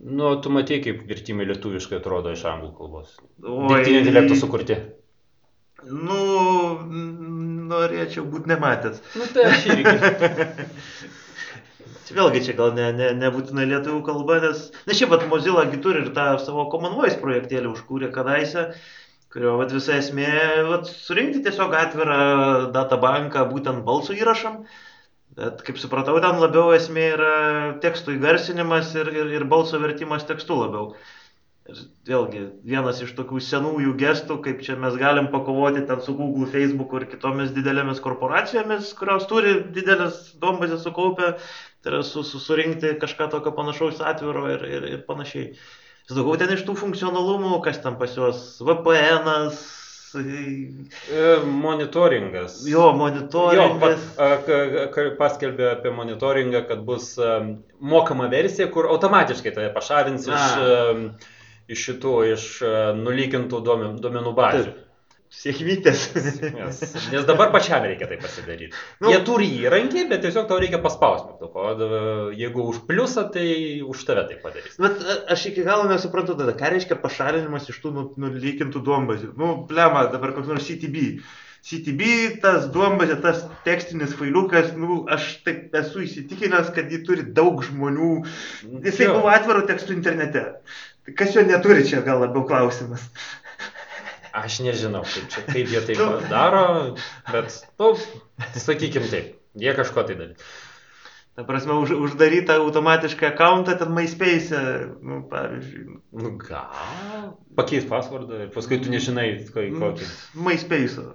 [0.00, 3.16] Nu, tu matai, kaip vertimai lietuviškai atrodo iš anglų kalbos.
[3.42, 4.78] Dirbtinio intelekto sukurti.
[5.84, 6.20] Nu,
[7.72, 9.02] norėčiau būti nematęs.
[9.18, 9.94] Nu, tai aš irgi.
[12.16, 16.08] Vėlgi čia gal ne, ne, nebūtinai lietuvių kalba, nes, nes šiaip pat Mozilla turi ir
[16.16, 18.64] tą savo Common Voice projektėlį užkūrė kadaise,
[19.34, 20.30] kurio vat, visa esmė
[20.66, 22.20] vat, surinkti tiesiog atvirą
[22.74, 24.64] databanką būtent balsų įrašam.
[25.38, 27.34] Bet kaip supratau, ten labiau esmė yra
[27.82, 30.88] tekstų įgarsinimas ir, ir, ir balso vertimas tekstu labiau.
[31.70, 36.48] Ir vėlgi, vienas iš tokių senųjų gestų, kaip čia mes galim pakovoti ten su Google,
[36.50, 41.36] Facebook ir kitomis didelėmis korporacijomis, kurios turi didelės duombazės sukaupę,
[41.84, 45.52] tai yra su, su, surinkti kažką tokio panašaus atviro ir, ir, ir panašiai.
[45.52, 45.79] Vis
[46.16, 49.60] daugiau ten iš tų funkcionalumų, kas ten pas juos, VPN'as,
[50.10, 52.66] E, Monitoringas.
[52.66, 54.00] jo Jo, monitoringas.
[54.16, 57.12] pa- a, ka- ka- paskelbė apie monitoringą, kad bus
[57.80, 60.42] mokama versija, kur automatiškai tave pašalins iš,
[61.70, 62.46] iš šitų, iš
[62.98, 64.72] nulykintų duomen- duomenų bazių.
[65.30, 66.00] Sėkmytės.
[66.56, 66.78] Nes,
[67.12, 68.72] nes dabar pačiam reikia tai pasidaryti.
[69.00, 69.12] Nu.
[69.12, 71.36] Jie turi įrankį, bet tiesiog tau reikia paspausti.
[71.46, 73.46] O da- jeigu už pliusą, tai
[73.86, 74.74] už tave tai padarys.
[74.82, 79.30] Bet a, aš iki galo nesuprantu tada, ką reiškia pašalinimas iš tų nu- nulykintų duombazių.
[79.38, 81.20] Nu, blema, dabar koks nors CTB.
[81.62, 82.02] CTB,
[82.40, 88.12] tas duombazė, tas tekstinis failiukas, nu, aš taip esu įsitikinęs, kad jį turi daug žmonių.
[88.82, 89.18] Jisai Jo.
[89.20, 90.46] buvo atviru tekstu internete.
[91.16, 93.04] Kas jo neturi, čia gal labiau klausimas.
[94.36, 95.96] Aš nežinau, kaip, čia, kaip jie tai
[96.30, 96.64] daro,
[97.32, 97.92] bet, nu,
[98.54, 100.36] sakykim taip, jie kažko tai darė.
[101.38, 104.60] Ta prasme, už, uždarytą automatišką akantą ten MySpace,
[105.02, 105.98] nu, pavyzdžiui.
[106.20, 107.30] Nu, gal.
[107.56, 110.08] Pakeis pasvardą ir paskui tu nežinai, ko- kokį.
[110.46, 111.06] MySpace.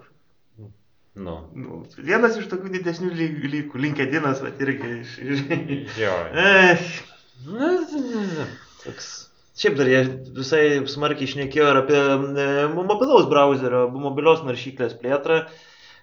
[1.15, 1.35] Nu.
[1.55, 3.79] Nu, vienas iš tokių didesnių lygų.
[3.85, 5.13] LinkedInas, va, irgi iš...
[5.99, 6.15] Jo.
[6.35, 6.87] Eh,
[7.45, 7.69] Na,
[8.83, 9.11] toks.
[9.55, 10.01] Šiaip dar jie
[10.35, 15.45] visai smarkiai išnekėjo ir apie e, mobilaus browserio, mobilios naršyklės plėtrą.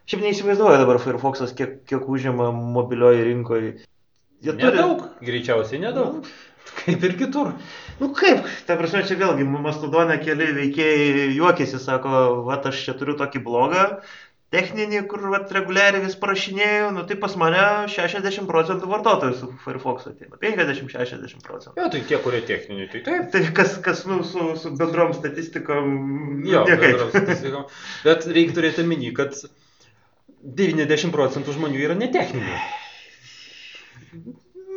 [0.09, 3.75] Šiaip neįsivaizduoju dabar Firefox'as, kiek, kiek užima mobilioje rinkoje.
[4.43, 6.25] Jie Nedaug, greičiausiai nedaug.
[6.81, 7.53] Kaip ir kitur.
[8.01, 12.13] Nu kaip, ta prasme, čia vėlgi Mastodone keli veikėjai juokėsi, sako,
[12.49, 13.85] va, aš čia turiu tokį blogą
[14.53, 17.63] techninį, kur va, reguliariai vis parašinėjau, nu tai pas mane
[17.93, 21.75] 60 procentų vartotojų su Firefox ateina, 50-60 procentų.
[21.81, 23.31] Jo, tai tie, kurie techniniai, tai taip.
[23.33, 25.91] Tai kas, kas nu, su, su bendrom statistikom,
[26.43, 26.85] nu, Jo, niekaip.
[26.85, 27.67] bendrom statistikom.
[28.05, 29.37] bet reikia turėti omeny, kad
[30.43, 32.61] 90 procentų žmonių yra netechniniai.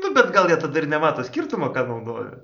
[0.04, 2.36] Nu, bet gal jie tada ir nemato skirtumo, ką naudoja.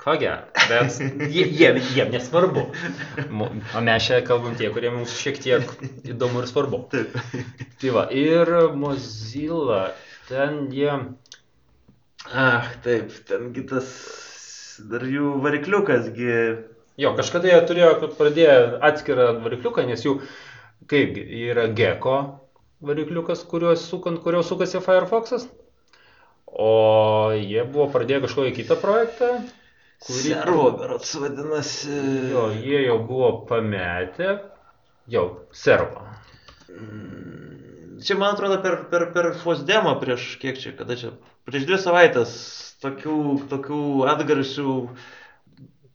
[0.00, 0.96] Ko gero, bet
[1.28, 2.62] jie, jie, jiem nesvarbu.
[3.76, 5.74] O mes čia kalbam tie, kurie mums šiek tiek
[6.08, 6.86] įdomu ir svarbu.
[6.94, 7.18] Taip.
[7.82, 8.48] Tai va, ir
[8.80, 9.90] Mozilla,
[10.30, 10.94] ten jie,
[12.28, 13.86] Ach, taip, tengi tas
[14.90, 16.34] dar jų varikliukasgi.
[17.00, 20.18] jo, kažkada jie turėjo, kad pradėjo atskirą varikliuką, nes jų,
[20.88, 22.18] kaip, yra Gecko
[22.84, 25.48] varikliukas, kuriuo sukant, kurio sukasi Firefox'as.
[26.46, 29.32] O jie buvo pradėję kažkokį kitą projektą,
[30.06, 30.32] kurį...
[30.32, 32.00] Servo, berots vadinasi.
[32.32, 34.38] Jo, jie jau buvo pametę,
[35.12, 36.06] jau, servo.
[36.70, 37.50] Mm,
[38.00, 41.12] Čia, man atrodo, per, per, per Fosdemą prieš kiek čia, kada čia,
[41.44, 42.30] prieš dvi savaitės
[42.80, 43.16] tokių,
[43.50, 44.76] tokių atgarsių,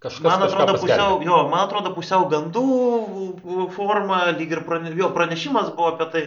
[0.05, 2.65] Kažkas man atrodo, pusiau, jo, man atrodo, pusiau gandų
[3.73, 6.23] forma, lyg ir prane, jo, pranešimas buvo apie tai.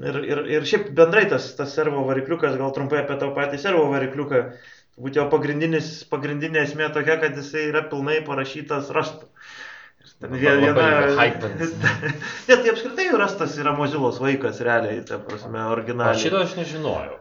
[0.00, 3.88] Ir, ir, ir šiaip bendrai tas, tas servo varikliukas, gal trumpai apie tą patį servo
[3.90, 4.44] varikliuką,
[5.00, 9.26] turbūt jo pagrindinis, pagrindinė esmė tokia, kad jisai yra pilnai parašytas rastu.
[10.00, 11.72] Ir ten vie- Labai hypins.
[12.48, 16.20] Ne, tai apskritai rastas yra Mozilos vaikas, realiai, ta prasme, originaliai.
[16.20, 17.16] šito aš nežinojau.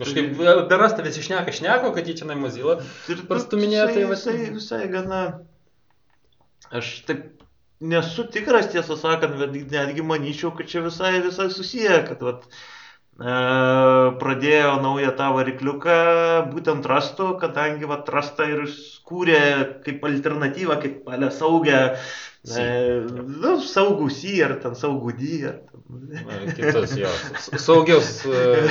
[0.00, 0.32] Kažkaip
[0.68, 2.78] per rastą visi šneka, šneka, kad jį čia Mozilla.
[3.10, 5.20] Ir Prastuminėja, tai va- visai, visai gana.
[6.70, 7.42] Aš taip
[7.80, 12.46] nesu tikras, tiesą sakant, bet netgi manyčiau, kad čia visai, visai susiję, kad vat,
[13.20, 15.96] pradėjo naują tą varikliuką
[16.54, 19.40] būtent rastų, kadangi vat, rastą ir skūrė
[19.84, 21.80] kaip alternatyvą, kaip palę saugę,
[22.48, 22.64] e,
[23.10, 25.32] nu, saugų C ar ten saugų D.
[25.50, 25.58] Ar
[26.46, 27.10] ten, Kitus jo.
[27.36, 28.70] s- Saugius e,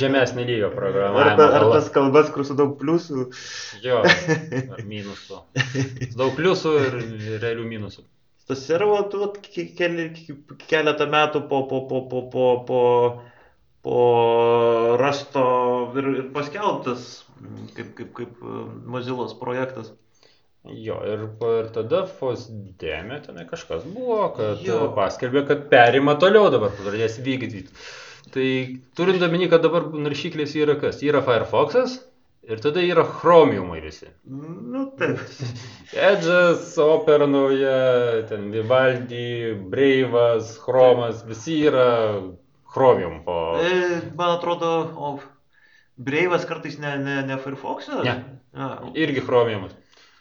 [0.00, 1.36] žemesnį lygio ar, programavimo.
[1.38, 3.28] ta, ar tas kalbas, kur su daug pliusų.
[3.84, 5.38] Jo, ar minusų.
[6.18, 6.98] Daug pliusų ir
[7.44, 8.02] realių minusų.
[8.48, 8.66] Tas
[9.12, 12.80] tu ke- keli, ke- keletą metų po, po, po, po, po, po,
[13.84, 15.44] po rasto
[15.98, 18.62] ir, ir paskelbtas mm, kaip, kaip, kaip e,
[18.94, 19.92] Mozilos projektas.
[20.64, 21.26] Jo, ir,
[21.58, 24.86] ir tada Fosdemė tenai kažkas buvo, kad jo.
[24.96, 27.68] paskelbė, kad perima toliau dabar, pradės vykdyti.
[28.32, 28.48] Tai
[28.96, 31.02] turint omeny, kad dabar naršyklės yra kas?
[31.04, 31.98] Yra Firefox'as
[32.48, 34.08] ir tada yra Chromiumai visi.
[34.24, 35.20] Nu, taip.
[36.08, 41.90] Edge'as, Opera nauja, ten Vivaldi, Breivas, Chromas, visi yra
[42.74, 43.36] Chromium po...
[43.62, 45.14] E, man atrodo, o
[45.96, 48.02] Breivas kartais ne, ne, ne Firefox'as?
[48.04, 48.14] Ne.
[48.54, 49.72] A, Irgi Chromiumas.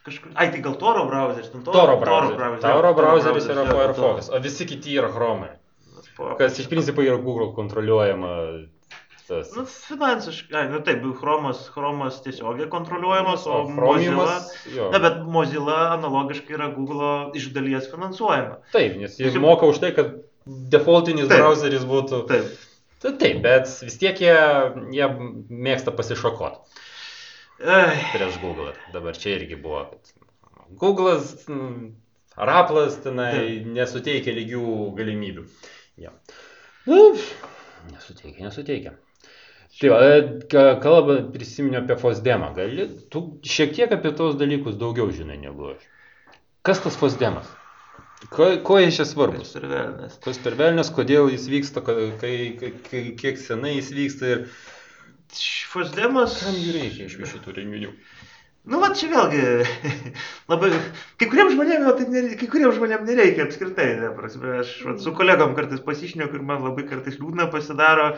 [0.05, 1.49] kažkur, ai, tai gal Toro browseris.
[1.49, 2.37] ten Toro browseris.
[2.37, 5.49] browseris, Toro jo, browseris yra Firefox, o visi kiti yra Chromai.
[6.17, 6.35] Toro.
[6.37, 8.33] Kas iš principo yra Google kontroliuojama.
[9.23, 9.53] Tas.
[9.55, 14.33] Nu, finansiškai, ai, nu taip, Chromas, Chromas tiesiogiai kontroliuojamas, o, O Mozilla.
[14.75, 14.89] Jo.
[14.91, 18.57] Na, bet Mozilla analogiškai yra Google iš dalies finansuojama.
[18.75, 20.11] Taip, nes jie Šiaip- moka už tai, kad
[20.45, 21.39] defaultinis Taip.
[21.39, 22.23] browseris būtų.
[22.29, 22.53] Taip.
[23.03, 24.36] Tai taip, bet vis tiek jie,
[24.95, 25.08] jie
[25.51, 26.62] mėgsta pasišokoti
[27.63, 28.71] Ai, prieš Google.
[28.93, 30.13] Dabar čia irgi buvo, kad
[30.79, 31.34] Google'as
[32.39, 34.63] ar Apple'as tenai nesuteikia lygių
[34.97, 35.43] galimybių.
[36.01, 36.12] Ja.
[36.88, 37.13] Nu,
[37.91, 38.95] nesuteikia, nesuteikia.
[39.79, 39.99] Tai va,
[40.51, 42.51] ka- kalbą prisiminiau apie Fosdemą.
[42.58, 45.86] Gali, tu šiek tiek apie tos dalykus daugiau žinai negu aš.
[46.63, 47.47] Kas tas Fosdemas?
[48.31, 49.55] Ko, ko jis čia svarbus?
[49.59, 50.19] ir velnės.
[50.23, 54.45] Kas per velnės, kodėl jis vyksta, kai, kai, kiek senai jis vyksta ir
[55.73, 56.38] Fosdemas.
[56.43, 57.91] kam jų reikia iš visų šitų renginių?
[58.69, 59.41] Nu, va čia vėlgi,
[60.51, 60.69] labai,
[61.19, 65.12] kai kuriems žmonėms, tai nereikia, kai kuriems žmonėms nereikia apskritai, ne, prasme, aš va, su
[65.17, 68.13] kolegom kartais pasišneku ir man labai kartais liūdna pasidaro,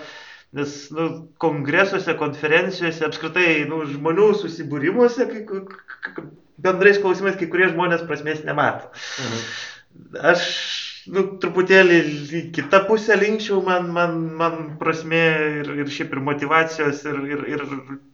[0.56, 1.08] nes, nu,
[1.42, 6.28] kongresuose, konferencijose, apskritai, nu, žmonių susibūrimuose, kai,
[6.62, 8.92] bendrais klausimais, kai kurie žmonės prasmės nemato.
[8.94, 9.48] Mhm.
[10.16, 10.46] Aš
[11.12, 11.98] nu, truputėlį
[12.56, 15.22] kitą pusę linkčiau, man, man, man prasme
[15.62, 17.66] ir, ir šiaip ir motivacijos, ir, ir, ir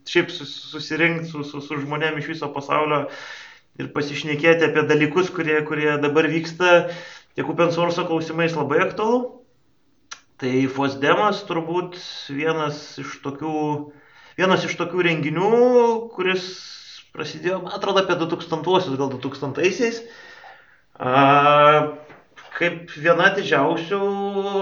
[0.08, 3.06] šiaip susirinkti su, su, su žmonėmis iš viso pasaulio
[3.80, 6.90] ir pasišnekėti apie dalykus, kurie, kurie dabar vyksta,
[7.36, 9.22] tiek open source klausimais labai aktualu.
[10.42, 11.96] Tai Fosdemas turbūt
[12.34, 13.54] vienas iš tokių,
[14.40, 15.50] vienas iš tokių renginių,
[16.16, 16.48] kuris
[17.14, 20.02] prasidėjo, man atrodo, apie 2000-uosius, gal 2000-aisiais
[22.58, 23.98] kaip viena didžiausių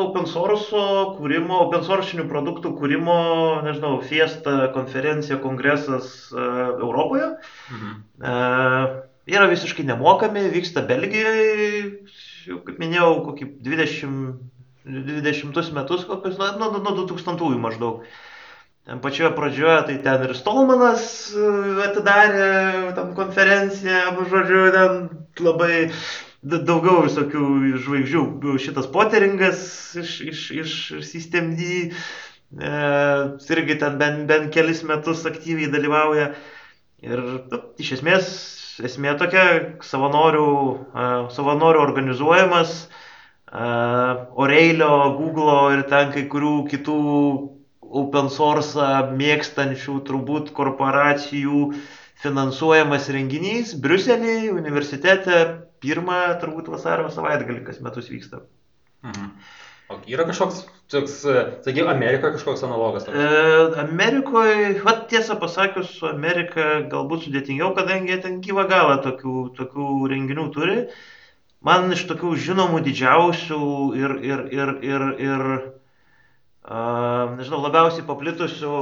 [0.05, 0.85] open source
[1.19, 3.19] kūrimo, open source produktų kūrimo,
[3.67, 7.35] nežinau, fiesta, konferencija, kongresas uh, Europoje.
[7.75, 7.95] Mhm.
[8.21, 12.07] Uh, yra visiškai nemokami, vyksta Belgijoje,
[12.49, 14.35] jau kaip minėjau, kokį 20,
[14.87, 18.05] 20 metus, kokius, nuo, nuo, nuo 2000 maždaug.
[18.91, 21.03] Ten pačioje pradžioje, tai ten ir Stolmanas
[21.85, 24.97] atidarė tam konferenciją, žodžiu, ten
[25.47, 25.77] labai
[26.43, 27.43] daugiau visokių
[27.85, 28.23] žvaigždžių.
[28.65, 29.61] Šitas Poteringas
[30.01, 30.73] iš, iš, iš
[31.07, 31.85] Systemd e,
[33.55, 36.33] irgi ten bent, bent kelis metus aktyviai dalyvauja.
[37.07, 38.33] Ir nu, iš esmės
[38.91, 39.47] esmė tokia
[39.87, 41.07] savanorių, e,
[41.39, 42.91] savanorių organizuojamas e,
[44.35, 47.01] Oreilio, Google ir ten kai kurių kitų
[47.91, 51.65] open source mėgstančių turbūt korporacijų
[52.21, 55.41] finansuojamas renginys Briuselį, universitete
[55.81, 58.45] pirmą turbūt vasario savaitgalį kas metus vyksta.
[59.07, 59.33] Mhm.
[59.91, 60.61] O yra kažkoks,
[60.93, 61.15] toks,
[61.65, 63.09] sakykime, Amerikoje kažkoks analogas?
[63.11, 63.25] E,
[63.83, 70.47] Amerikoje, va tiesą pasakius, su Amerika galbūt sudėtingiau, kadangi ten gyvą galą tokių, tokių renginių
[70.55, 70.77] turi.
[71.67, 73.65] Man iš tokių žinomų didžiausių
[73.99, 75.43] ir, ir, ir, ir, ir
[76.71, 78.75] nežinau, labiausiai paplitusių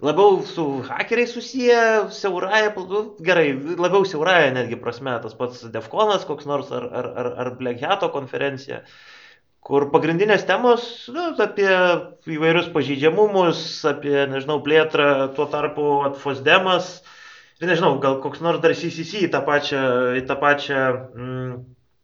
[0.00, 2.72] labiau su hakeriais susiję, siauraja,
[3.20, 7.84] gerai, labiau siauraja netgi prasme, tas pats Defconas koks nors ar, ar, ar, ar Black
[7.84, 8.80] Hato konferencija,
[9.60, 11.68] kur pagrindinės temos nu, apie
[12.32, 13.60] įvairius pažeidžiamumus,
[13.92, 16.94] apie, nežinau, plėtrą, tuo tarpu atfosdemas,
[17.60, 19.84] ir nežinau, gal koks nors dar CCC į tą pačią,
[20.16, 21.52] į tą pačią mm,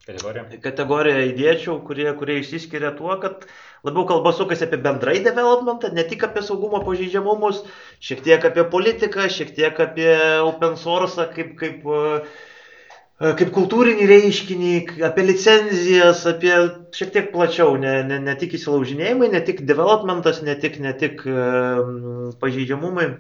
[0.07, 0.45] kategoriją.
[0.62, 3.47] kategoriją įdėčiau, kurie, kurie išsiskiria tuo, kad
[3.87, 7.64] labiau kalba sukasi apie bendrai developmentą, ne tik apie saugumo pažeidžiamumus,
[8.01, 10.11] šiek tiek apie politiką, šiek tiek apie
[10.47, 14.73] open source kaip, kaip, e, kaip kultūrinį reiškinį,
[15.11, 16.55] apie licenzijas, apie
[16.95, 21.27] šiek tiek plačiau, ne, ne, ne tik įsilaužinėjimai, ne tik developmentas, ne tik, ne tik
[21.27, 23.16] um, pažeidžiamumai.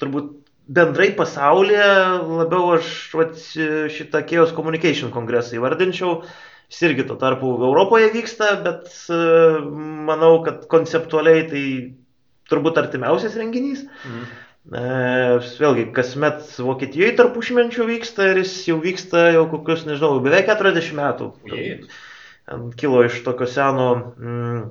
[0.00, 1.90] Turbūt bendrai pasaulyje
[2.42, 3.36] labiau aš vat,
[3.92, 6.22] šitą Chaos Communication kongresą įvardinčiau,
[6.72, 9.16] Jis irgi tuo tarpu Europoje vyksta, bet e,
[10.08, 11.64] manau, kad konceptualiai tai
[12.48, 13.82] turbūt artimiausias renginys.
[14.08, 14.22] Mm.
[14.80, 14.84] E,
[15.60, 20.96] vėlgi, kasmet Vokietijoje tarp užmenčių vyksta ir jis jau vyksta jau kokius, nežinau, beveik 40
[20.96, 21.28] metų.
[22.48, 24.64] Ten kilo iš tokio seno mm,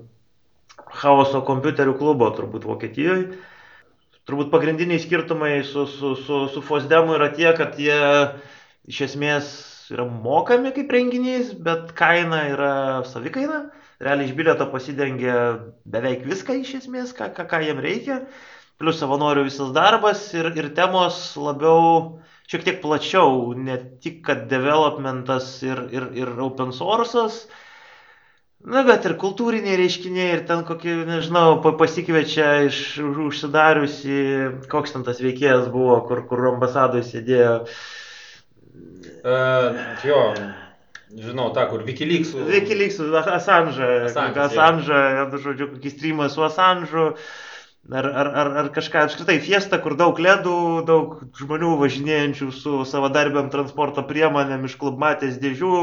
[1.03, 3.27] chaoso kompiuterių klubo turbūt Vokietijoje.
[4.31, 7.97] Turbūt pagrindiniai skirtumai su, su, su, su Fosdemu yra tie, kad jie
[8.87, 9.49] iš esmės
[9.91, 12.69] yra mokami kaip renginys, bet kaina yra
[13.09, 13.65] savikaina.
[13.99, 15.35] Realiai iš bilieto pasidengia
[15.83, 18.21] beveik viską iš esmės, ką, ką, ką jiem reikia.
[18.79, 25.57] Plius savanorių visas darbas ir, ir temos labiau šiek tiek plačiau, ne tik kad developmentas
[25.67, 27.43] ir, ir, ir open source'as,
[28.61, 34.19] Na, bet ir kultūriniai reiškiniai, ir ten kokį, nežinau, pasikviečia iš užsidariusi,
[34.69, 37.55] koks ten tas veikėjas buvo, kur, kur ambasadoje sėdėjo,
[39.21, 40.33] Uh, jo,
[41.13, 42.31] žinau, tą, kur Wikileaks.
[42.33, 45.01] Wikileaks, Assange, Assange, Assange
[45.43, 47.11] žodžiu, kokį streamą su Assange.
[47.91, 53.49] Ar, ar, ar, ar kažką apskritai fiesta, kur daug ledų, daug žmonių važinėjančių su savadarbiam
[53.53, 55.79] transporto priemonėm iš klubmatės dėžių.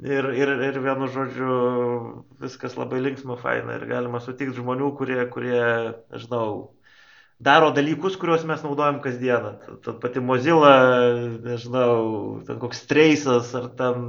[0.00, 1.54] Ir, ir, ir vienu žodžiu,
[2.40, 5.60] viskas labai linksma, faina ir galima sutikti žmonių, kurie, kurie,
[6.08, 6.70] nežinau,
[7.36, 9.50] daro dalykus, kuriuos mes naudojam kasdieną.
[9.84, 10.72] Ta pati Mozilla,
[11.44, 14.06] nežinau, ten koks Trace'as ar ten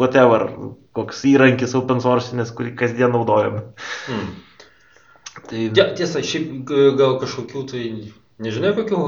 [0.00, 0.48] whatever,
[0.98, 3.60] koks įrankis open source'inės, kurį kasdien naudojam.
[4.08, 4.32] Hmm.
[5.46, 5.66] Tai...
[5.78, 6.66] Ja, tiesa, šiaip
[6.98, 7.84] gal kažkokių tai,
[8.42, 9.04] nežinau, kokių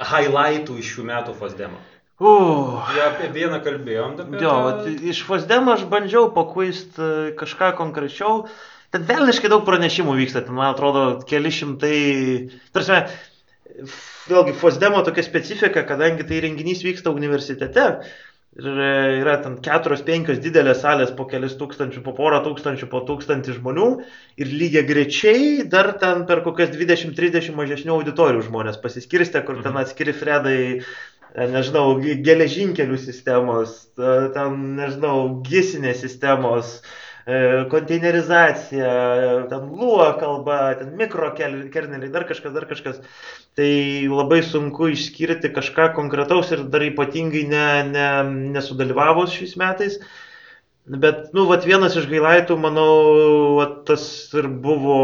[0.00, 1.80] highlightų iš šių metų Fosdemo.
[2.16, 2.80] Uh.
[2.96, 4.14] Ja, apie vieną kalbėjom.
[4.40, 4.92] Jo, tą...
[5.04, 8.46] iš Fosdemo aš bandžiau pakuist e, kažką konkrečiau.
[8.94, 11.98] Ten velniškai daug pranešimų vyksta, ten man atrodo keli šimtai,
[12.72, 13.02] tarsi,
[14.30, 17.90] vėlgi Fosdemo tokia specifika, kadangi tai renginys vyksta universitete.
[18.56, 23.02] Ir e, yra ten keturios, penkios didelės salės po kelis tūkstančių, po porą tūkstančių, po
[23.04, 23.88] tūkstantį žmonių.
[24.40, 29.82] Ir lygiai grečiai dar ten per kokias 20-30 mažesnių auditorijų žmonės pasiskirstė, kur ten mhm.
[29.84, 30.56] atskiri Fredai,
[31.36, 36.78] nežinau, geležinkelių sistemos, ten, nežinau, gisinės sistemos,
[37.26, 38.90] E, konteinerizacija,
[39.50, 43.00] ten luo kalba, ten mikrokerneliai, dar kažkas, dar kažkas.
[43.58, 43.70] Tai
[44.12, 48.06] labai sunku išskirti kažką konkretaus ir dar ypatingai ne, ne,
[48.54, 49.98] nesudalyvavus šiais metais.
[50.86, 52.92] Bet, nu, vat vienas iš gailaitų, manau,
[53.58, 54.06] vat, tas
[54.38, 55.00] ir buvo,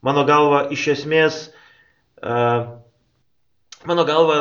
[0.00, 1.42] mano galva, iš esmės,
[2.24, 2.80] uh,
[3.88, 4.38] mano galva,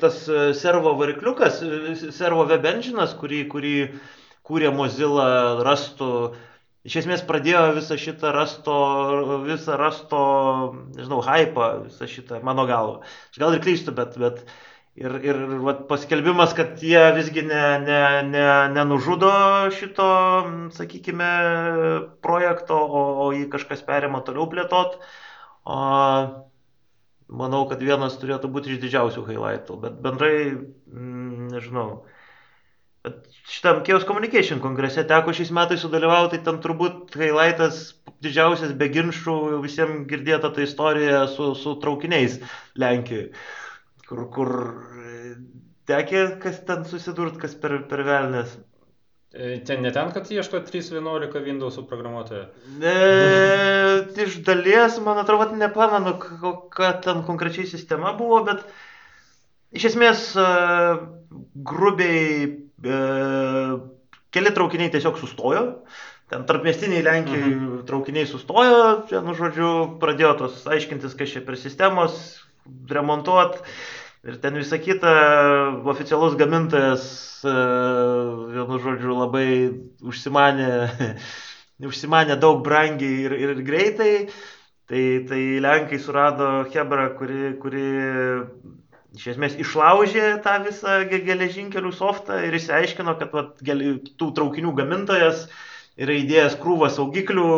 [0.00, 0.24] tas
[0.60, 1.62] servo varikliukas,
[2.16, 3.76] servo web engine'as, kurį, kurį
[4.44, 5.26] kūrė Mozilla,
[5.64, 6.10] rastų,
[6.84, 8.76] iš esmės pradėjo visą šitą rasto,
[9.46, 10.20] visą rasto,
[10.98, 13.00] nežinau, hypą, visą šitą, mano galva.
[13.32, 14.42] Aš gal ir klystu, bet, bet
[15.00, 18.46] ir, ir vat, paskelbimas, kad jie visgi ne, ne, ne,
[18.76, 19.32] nenužudo
[19.78, 20.08] šito,
[20.76, 21.32] sakykime,
[22.24, 25.00] projekto, o, o jį kažkas perima toliau plėtot.
[25.64, 25.80] O,
[27.38, 31.88] manau, kad vienas turėtų būti iš didžiausių highlightų, bet bendrai, mm, nežinau,
[33.50, 37.82] šitam Chaos Communication kongrese teko šiais metais sudalyvauti, tai ten turbūt highlightas
[38.24, 42.38] didžiausias be ginčių, visiems girdėta ta istorija su, su traukiniais
[42.80, 43.32] Lenkijoje,
[44.08, 44.54] kur, kur
[45.04, 45.34] e,
[45.90, 48.56] tekė, kas ten susidurt, kas per, per velnės.
[49.34, 52.44] E, ten ne ten, kad ieško 3.11 Windows programuotojo?
[52.78, 52.92] E,
[54.26, 58.62] iš dalies, man atrodo, nepamenu, kokia ten konkrečiai sistema buvo, bet
[59.74, 60.46] iš esmės e,
[61.66, 63.00] grubiai e,
[64.34, 65.66] keli traukiniai tiesiog sustojo.
[66.30, 67.82] Ten tarpmestiniai Lenkijai mhm.
[67.90, 68.78] traukiniai sustojo,
[69.26, 69.72] nu, žodžiu,
[70.02, 72.22] pradėjo tos aiškintis, kas čia per sistemos,
[72.90, 73.58] remontuot.
[74.24, 75.10] Ir ten visą kitą
[75.92, 77.02] oficialus gamintojas,
[77.44, 77.52] e,
[78.54, 79.48] vienu žodžiu, labai
[80.00, 80.70] užsimanė,
[81.90, 84.14] užsimanė daug brangiai ir, ir greitai.
[84.88, 87.84] Tai, tai Lenkai surado Hebrą, kuri, kuri
[89.16, 95.46] iš esmės išlaužė tą visą geležinkelių softą ir išsiaiškino, kad vat, tų traukinių gamintojas
[96.00, 97.48] yra įdėjęs krūvą saugiklių,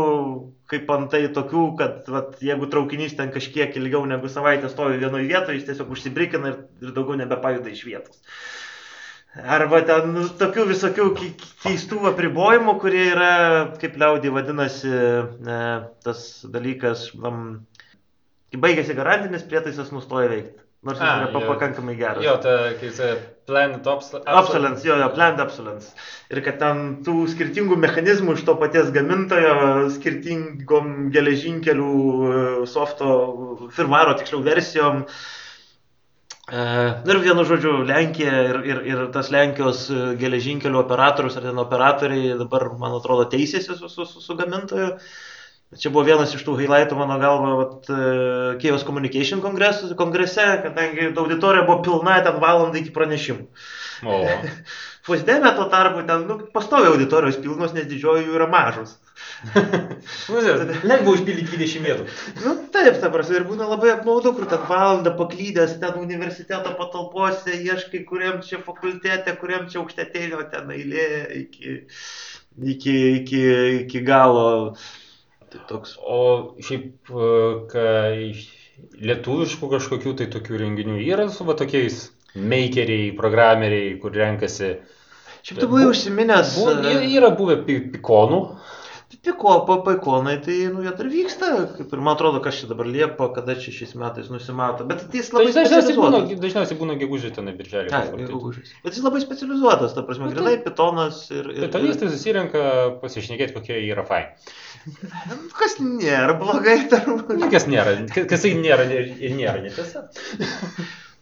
[0.71, 5.61] kaip antai tokių, kad vat, jeigu traukinys ten kažkiek ilgiau negu savaitę stovi vienoje vietoje,
[5.61, 8.23] jis tiesiog užsibrikina ir, ir daugiau nebepajuda iš vietos.
[9.37, 11.11] Arba ten nu, tokių visokių
[11.63, 13.33] keistų apribojimų, kurie yra,
[13.83, 14.93] kaip liaudį vadinasi,
[15.45, 15.59] ne,
[16.07, 20.65] tas dalykas, kai baigėsi garantinis prietaisas, nustoja veikti.
[20.87, 22.25] Nors jis yra jo, pakankamai geras.
[22.25, 22.93] Jo, ta, kai
[23.47, 24.29] jis Planned Obsolence.
[24.29, 25.93] Obsolence, jo, jo, Planned Obsolence.
[26.31, 31.93] Ir kad ten tų skirtingų mechanizmų iš to paties gamintojo, skirtingom geležinkelių
[32.31, 35.05] e, softo, firmaro tiksliau versijom.
[36.47, 36.59] E,
[37.07, 39.87] ir vienu žodžiu, Lenkija ir, ir, ir tas Lenkijos
[40.19, 44.93] geležinkelių operatorius ar ten operatoriai dabar, man atrodo, teisėsi su, su, su, su gamintoju.
[44.97, 45.36] Uh,
[45.75, 47.89] Čia buvo vienas iš tų highlightų, mano galva, vat,
[48.63, 53.49] Chaos Communication kongres, kongrese, kadangi auditorija buvo pilna ten valandą iki pranešimų.
[54.07, 54.21] O.
[55.07, 58.97] Fosdeme tuo tarpu ten, nu, pastovi auditorijos pilnos, nes didžioji jų yra mažos.
[60.31, 60.43] nu,
[60.87, 62.07] lengva užpildyti 20 vietų.
[62.45, 67.55] nu, taip, ta prasme, ir būna labai apmaudu, kur ten valandą paklydęs ten universiteto patalpose,
[67.55, 71.09] ieškai, kuriam čia fakultete, kuriam čia aukštetėlio ten eilė
[71.43, 71.81] iki,
[72.75, 73.43] iki, iki,
[73.81, 74.47] iki galo.
[75.57, 75.97] Tai toks.
[76.05, 76.21] O
[76.61, 77.31] šiaip, e,
[77.73, 78.35] kai
[79.01, 84.75] lietuviškų kažkokių tai tokių renginių yra su va tokiais makeriai, programeriai, kur renkasi.
[85.47, 86.57] Šiaip tu buvai užsiminęs.
[86.59, 88.43] Bu, e, yra buvę pikonų.
[89.27, 93.29] Piko, paikonai, tai nu, jie dar vyksta, kaip ir man atrodo, kas čia dabar Liepa,
[93.35, 97.31] kada čia šiais metais nusimato, bet tai jis labai tai dažniausiai būna, dažniausiai būna gegužė
[97.35, 97.91] ten birželį.
[98.21, 98.75] Gegužės.
[98.85, 101.47] Bet jis labai specializuotas, ta prasme, nu, grinai pitonas ir...
[101.55, 102.63] ir Pitonistai susirenka
[103.03, 104.23] pasišnekėti, kokie yra fai.
[105.57, 107.35] Kas nėra blogai, turbūt.
[107.41, 110.07] Nu, kas nėra, kas tai nėra ir nėra netiesa.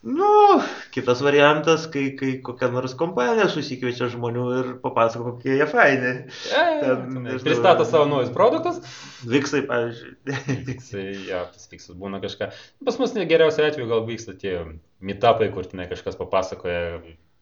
[0.05, 0.61] Nu,
[0.93, 6.11] kitas variantas, kai, kai kokia nors kompanija susikviečia žmonių ir papasako, kokie jie faini.
[6.53, 8.83] E, Ten, pristato savo naujus produktus.
[9.25, 10.37] Viksai, pavyzdžiui.
[10.69, 12.51] Viksai, jo, tas viksas būna kažką.
[12.85, 14.59] Pas mus geriausiu atveju gal vyksta tie
[15.01, 17.01] mitapai, kur tenai kažkas papasakoja.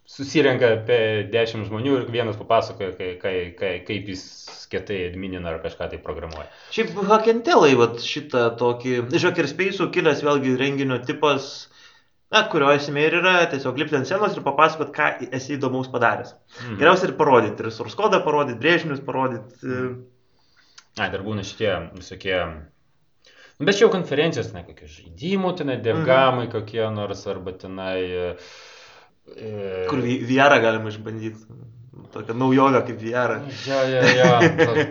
[0.08, 0.98] Susirenka apie
[1.32, 4.24] 10 žmonių ir vienas papasakoja, kai, kai, kai, kaip jis
[4.72, 6.48] kietai adminina ar kažką tai programuoja.
[6.74, 11.52] Šiaip hakentelai, va šitą tokį, ir spėjusiu kilęs vėlgi renginio tipas
[12.32, 16.34] na, kurio esmė ir yra tiesiog lipti ant scenos ir papasakot, ką esi įdomaus padaręs.
[16.62, 16.76] Mhm.
[16.80, 19.58] Geriausia ir parodyti, ir source kodą parodyti, brėžinius parodyti.
[19.62, 19.96] Mhm.
[20.98, 22.36] Na, dar būna šitie visokie
[23.62, 27.98] Bet čia jau konferencijos, ne kokie žaidimų, tenai devgamai kokie nors, arba tenai...
[28.02, 28.30] E,
[29.90, 31.60] Kur VR galima išbandyti.
[32.12, 33.38] Tokia naujovė kaip VR.
[33.64, 34.32] Ja, ja, ja.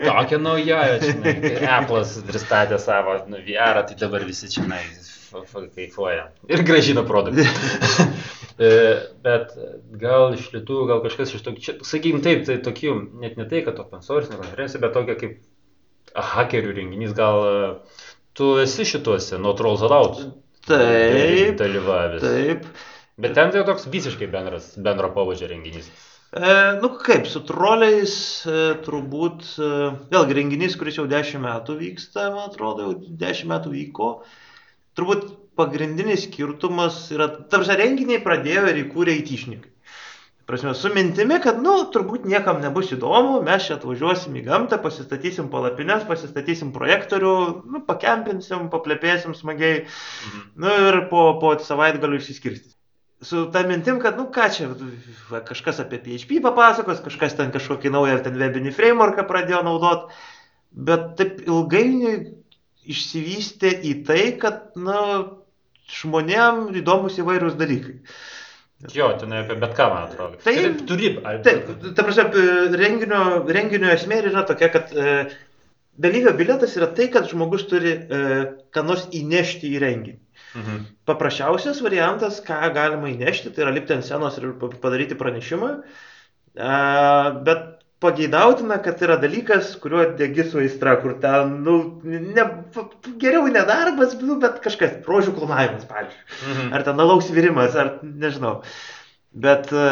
[0.02, 1.34] Tokia naujovė, žinai.
[1.78, 4.66] Apple'as pristatė savo nu, VR, tai dabar visi čia
[5.76, 6.30] kaifuoja.
[6.50, 7.46] Ir gražina produktą.
[8.62, 8.68] E,
[9.24, 9.54] bet
[9.98, 13.80] gal iš lietuvių, gal kažkas iš tokių, sakykim taip, tai tokių, net ne tai, kad
[13.80, 15.38] open source konferencija, bet tokia kaip
[16.12, 17.40] hakerių renginys, gal
[18.36, 20.20] tu esi šituose, nuo Trolls Out.
[20.68, 21.56] Taip.
[21.58, 22.22] Dalyvavęs.
[22.22, 22.68] Taip.
[23.20, 25.90] Bet ten tai toks visiškai bendras, bendro pobūdžio renginys.
[26.32, 28.14] E, nu kaip, su troliais
[28.48, 29.66] e, turbūt, e,
[30.14, 34.08] vėlgi renginys, kuris jau 10 metų vyksta, man atrodo, jau 10 metų vyko.
[34.96, 35.28] Turbūt
[35.60, 39.68] pagrindinis skirtumas yra, tarsi renginiai pradėjo ir įkūrė įtišnikai.
[40.48, 45.52] Prasme, su mintimi, kad, nu, turbūt niekam nebus įdomu, mes čia atvažiuosim į gamtą, pasistatysim
[45.52, 47.34] palapines, pasistatysim projektorių,
[47.68, 50.46] nu, pakempinsim, paplepėsim smagiai, mhm.
[50.64, 52.78] nu, ir po, po savaitgalių išsiskirstysim.
[53.22, 54.68] Su ta mintim, kad, nu, ką čia,
[55.30, 60.08] va, kažkas apie PHP papasakos, kažkas ten kažkokį naują ten webinį frameworką pradėjo naudot,
[60.74, 62.16] bet taip ilgainiui
[62.90, 64.98] išsivystė į tai, kad, na,
[65.92, 68.00] žmonėm įdomus įvairūs dalykai.
[68.90, 70.40] Jo, ten apie bet ką, man atrodo.
[70.42, 70.54] Tai,
[70.88, 71.12] turi.
[71.46, 75.12] Taip, ta prasme, renginio, renginio esmė yra tokia, kad e,
[76.02, 78.22] dalyvio biletas yra tai, kad žmogus turi e,
[78.74, 80.18] ką nors įnešti į renginį.
[80.54, 80.80] Mhm.
[81.08, 85.70] Paprasčiausias variantas, ką galima įnešti, tai yra lipti ant scenos ir padaryti pranešimą.
[87.46, 87.62] Bet
[88.02, 92.46] pageidautina, kad yra dalykas, kuriuo degi su aistra, kur ten, nu, ne,
[93.22, 96.26] geriau ne darbas, nu, bet kažkas, rožių klonavimas, pavyzdžiui.
[96.48, 96.72] Mhm.
[96.76, 98.58] Ar ten alaus virimas, ar nežinau.
[99.32, 99.84] Bet, e,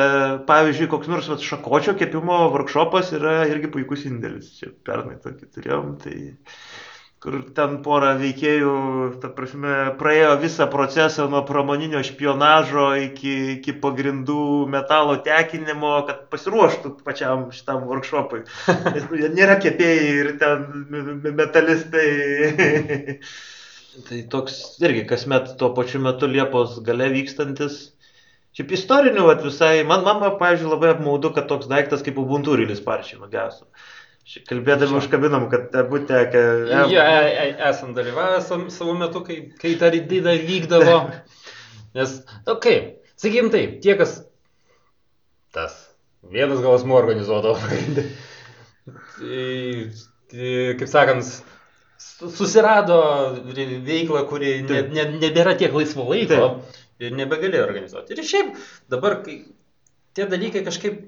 [0.49, 4.51] pavyzdžiui, koks nors vat, šakočio kepimo workshopas yra irgi puikus indėlis.
[4.59, 6.17] Čia pernai tokį turėjom, tai
[7.21, 8.71] kur ten pora veikėjų,
[9.21, 16.95] ta prasme, praėjo visą procesą nuo pramoninio špionažo iki, iki pagrindų metalo tekinimo, kad pasiruoštų
[17.05, 18.47] pačiam šitam workshopui.
[18.95, 20.67] Nes nu, nėra kepėjai ir ten
[21.37, 22.09] metalistai.
[24.09, 27.91] tai toks irgi kasmet tuo pačiu metu Liepos gale vykstantis.
[28.57, 33.21] Šiaip istorinių, visai, man, man, pavyzdžiui, labai apmaudu, kad toks daiktas kaip Ubuntu rylis sparčiai
[33.21, 33.69] nugeso.
[34.47, 36.43] Kalbėdami užkabinom, kad būtų tekę.
[36.71, 40.99] Ja, ja, e, esam dalyvavę savo metu, kai, kai ta rydida vykdavo.
[41.99, 44.21] Nes, okei, okay, sakykim taip, tie, kas
[45.55, 45.75] tas
[46.23, 47.59] vienas gal asmuo organizuodavo.
[50.31, 51.33] kaip sakant,
[52.01, 53.01] susirado
[53.87, 56.79] veiklą, kuri ne, ne, nebėra tiek laisvo laiko Taip.
[57.03, 58.15] ir nebegalėjo organizuoti.
[58.15, 58.55] Ir šiaip
[58.93, 59.41] dabar, kai
[60.17, 61.03] tie dalykai kažkaip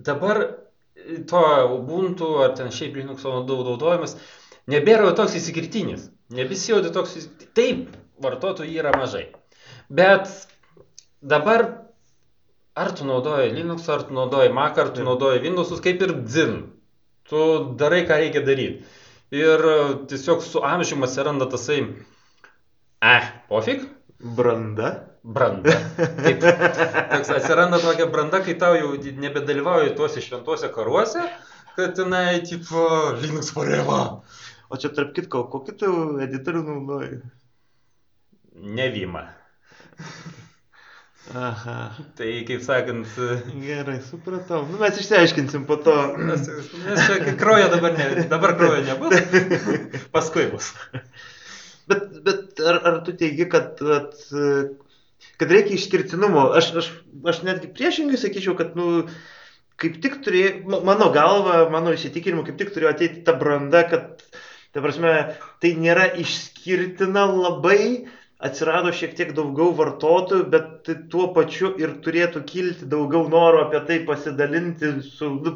[0.00, 0.42] dabar
[1.30, 1.42] to
[1.76, 4.16] Ubuntu ar ten šiaip Linux naudojimas
[4.70, 6.08] nebėra jau toks įsikirtinis.
[6.34, 7.16] Nebesijauti toks,
[7.58, 7.88] taip,
[8.22, 9.30] vartotojų yra mažai.
[9.90, 10.28] Bet
[11.22, 11.66] dabar
[12.78, 16.60] ar tu naudoji Linux, ar tu naudoji Mac, ar tu naudoji Windowsus, kaip ir dzin.
[17.30, 17.40] Tu
[17.78, 18.84] darai, ką reikia daryti.
[19.34, 19.62] Ir
[20.10, 21.82] tiesiog su amžiumi atsiranda tasai,
[23.02, 23.84] eh, pofik.
[24.20, 25.72] Branda branda.
[25.96, 26.40] Taip,
[27.12, 31.24] toks atsiranda tokia branda, kai tau jau nebedalyvauji tuose šventuose karuose,
[31.76, 32.86] kad tenai, tipo,
[33.20, 34.20] Linux forever.
[34.70, 35.92] O čia tarp kitko, kokį tu
[36.24, 37.20] editorių naudoji?
[38.60, 39.26] Nevima.
[41.36, 41.74] Aha.
[42.18, 43.10] Tai kaip sakant.
[43.62, 44.62] Gerai, supratau.
[44.70, 45.94] Nu, mes išsiaiškinsim po to.
[46.18, 46.48] Mes,
[46.86, 49.18] mes čia kraujo dabar, ne, dabar kraujo nebus.
[50.14, 50.72] Paskui bus.
[51.90, 54.14] Bet, bet ar, ar tu teigi, kad, kad
[55.40, 56.50] kad reikia išskirtinumo.
[56.56, 56.92] Aš, aš,
[57.32, 59.06] aš netgi priešingai sakyčiau, kad, nu,
[59.80, 64.24] kaip tik turėjo, mano galva, mano įsitikinimu, kaip tik turėjo ateiti ta branda, kad,
[64.74, 65.14] ta prasme,
[65.62, 68.08] tai nėra išskirtina labai,
[68.40, 73.98] atsirado šiek tiek daugiau vartotojų, bet tuo pačiu ir turėtų kilti daugiau noro apie tai
[74.08, 75.52] pasidalinti, su, nu,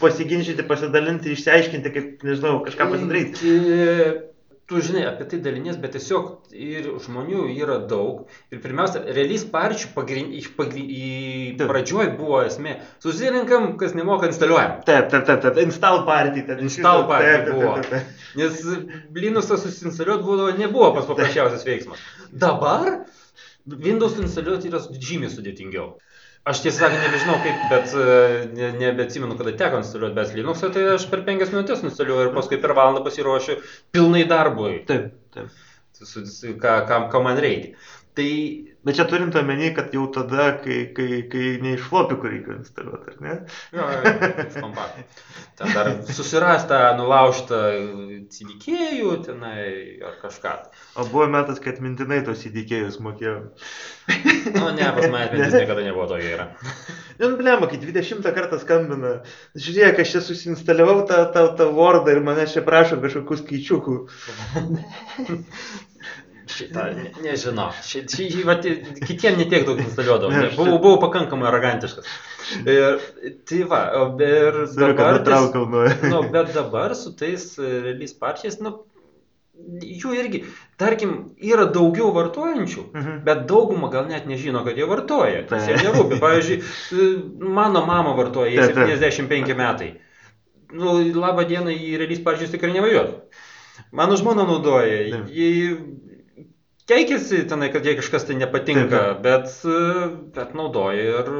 [0.00, 4.33] pasiginčyti, pasidalinti, išsiaiškinti, kaip, nežinau, kažką pasidaryti
[4.66, 8.24] tu žinai apie tai dalinies, bet tiesiog ir žmonių yra daug.
[8.52, 11.10] Ir pirmiausia, release parčių pagrind, į
[11.60, 12.78] pradžioj buvo esmė.
[13.04, 14.80] Susirinkam, kas nemoka instaliuojam.
[14.88, 15.60] Taip, taip, taip, taip.
[15.66, 16.46] install party.
[16.48, 17.74] Taip, install party taip, taip, buvo.
[17.76, 18.24] Taip, taip, taip.
[18.40, 22.08] Nes Linuxą susinstaliuoti buvo, nebuvo pats paprasčiausias veiksmas.
[22.32, 23.04] Dabar
[23.68, 25.94] Windows instaliuoti yra žymiai sudėtingiau.
[26.44, 27.92] Aš tiesą sakant, nebežinau kaip, bet
[28.52, 32.58] ne, nebeatsimenu, kada teko instaliuoti, bet Linuxą tai aš per penkias minutės instaliuoju ir paskui
[32.60, 33.56] per valandą pasiruošiu
[33.96, 34.74] pilnai darbui.
[34.90, 35.62] Taip, taip.
[35.96, 37.78] Su, su, ką, ką, ką man reikia.
[38.18, 38.28] Tai
[38.84, 43.14] Bet čia turint omeny, kad jau tada, kai, kai, kai ne iš flopikų reikia instaliuoti,
[43.14, 43.36] ar ne?
[43.72, 44.12] Jo, jo,
[44.60, 44.72] jo.
[45.56, 47.60] Ten dar susirasta, nulaužta
[48.34, 49.64] CDK-ų tenai
[50.04, 50.52] ar kažką.
[51.00, 53.38] O buvo metas, kad mintinai tos įdėkėjus mokėjau.
[54.52, 56.50] Nu, ne, pas mane atmintis niekada nebuvo to gera.
[57.22, 59.16] Nu, blema, kai 20 kartą skambina,
[59.56, 63.98] žiūrėk, aš čia susinstaliavau tą, tą, tą Wordą ir mane čia prašo kažkokių skaičiukų.
[66.50, 67.70] Šitą, ne, nežinau.
[67.82, 68.66] Ši, ši, vat,
[69.08, 70.48] kitiem netiek daug instaliuodavau.
[70.56, 72.08] Buvau, buvau pakankamai arogantiškas.
[72.68, 72.98] Ir,
[73.48, 73.84] tai va,
[74.20, 75.86] ir Dabar, nutraukiau nuo...
[76.10, 78.74] nu, bet dabar su tais e, realiais parčiais, nu,
[79.80, 80.42] jų irgi,
[80.80, 83.16] tarkim, yra daugiau vartojančių, Mhm.
[83.24, 85.44] bet dauguma gal net nežino, kad jie vartoja.
[85.48, 85.78] Tas Taip.
[85.78, 86.20] jiems nerūpi.
[86.20, 86.60] Pavyzdžiui,
[87.00, 87.08] e,
[87.60, 88.76] mano mama vartoja, taip.
[88.92, 89.94] 75 metai.
[90.74, 93.20] Nu, labą dieną į realiais parčius tikrai nevažiuotų.
[93.94, 95.30] Mano žmona naudoja, Taip.
[96.90, 99.52] Keikiasi tenai, kad jai kažkas tai nepatinka, Taip, bet,
[100.36, 101.30] bet naudoja ir,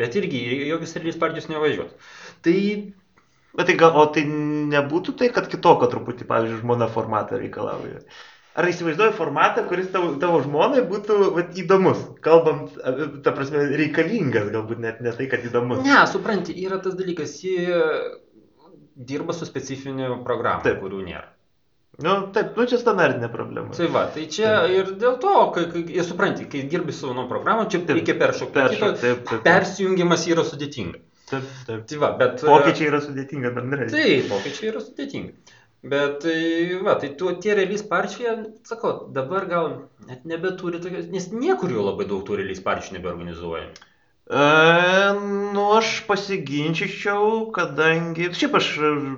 [0.00, 1.92] bet irgi į jokius realiais partijus nevažiuos.
[2.46, 2.56] Tai
[3.58, 8.02] Bet tai gal, o tai nebūtų tai, kad kitokio truputį, pavyzdžiui, žmona formatą reikalauja.
[8.58, 12.74] Ar įsivaizduoji formatą, kuris tavo, tavo žmonai būtų vat, įdomus, kalbant,
[13.24, 15.82] ta prasme, reikalingas, galbūt net ne tai, kad įdomus.
[15.86, 17.56] Ne, supranti, yra tas dalykas, ji
[19.10, 20.78] dirba su specifiniu programu, Taip.
[20.82, 21.26] kurių nėra.
[21.98, 23.72] Nu, taip, nu čia standartinė problema.
[23.74, 27.26] Tai va, tai čia ir dėl to, kai, kai ir supranti, kai dirbi su vienom
[27.30, 27.96] programom, čia Taip.
[27.96, 28.54] reikia peršokti.
[28.54, 29.42] Peršok, taip, taip.
[29.46, 31.00] Persijungimas yra sudėtinga.
[31.30, 31.82] Taip, taip.
[31.90, 32.44] Tai va, bet...
[32.46, 33.88] Pokyčiai yra sudėtinga bendrai.
[33.90, 35.56] Taip, pokyčiai yra sudėtingi.
[35.90, 36.38] Bet tai,
[36.86, 38.36] va, tai tu, tie release parčiai,
[38.66, 39.68] sakau, dabar gal
[40.06, 43.68] net nebeturi tokios, nes niekur jau labai daug tų release parčių nebeorganizuoja.
[44.28, 45.12] E,
[45.54, 48.66] nu, aš pasiginčičiau, kadangi, šiaip aš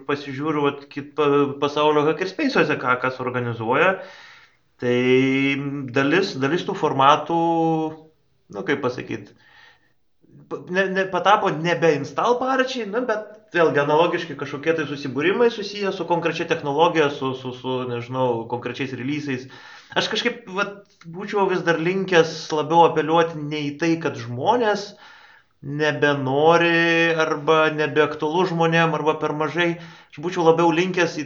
[0.06, 3.88] pasižiūriu vat, kit, pa- pasaulio hackerspace'uose, ką kas organizuoja,
[4.78, 4.94] tai
[5.96, 7.40] dalis, dalis tų formatų,
[8.54, 9.34] nu, kaip pasakyti,
[10.70, 16.06] ne, ne, patapo nebe install parčiai, nu, bet vėlgi analogiškai kažkokie tai susibūrimai susiję su
[16.06, 19.48] konkrečia technologija, su, su, su nežinau, konkrečiais releasais.
[19.98, 24.92] Aš kažkaip vat, būčiau vis dar linkęs labiau apeliuoti ne į tai, kad žmonės
[25.60, 29.70] nebenori arba nebeaktualu žmonėm arba per mažai.
[30.10, 31.24] Aš būčiau labiau linkęs į,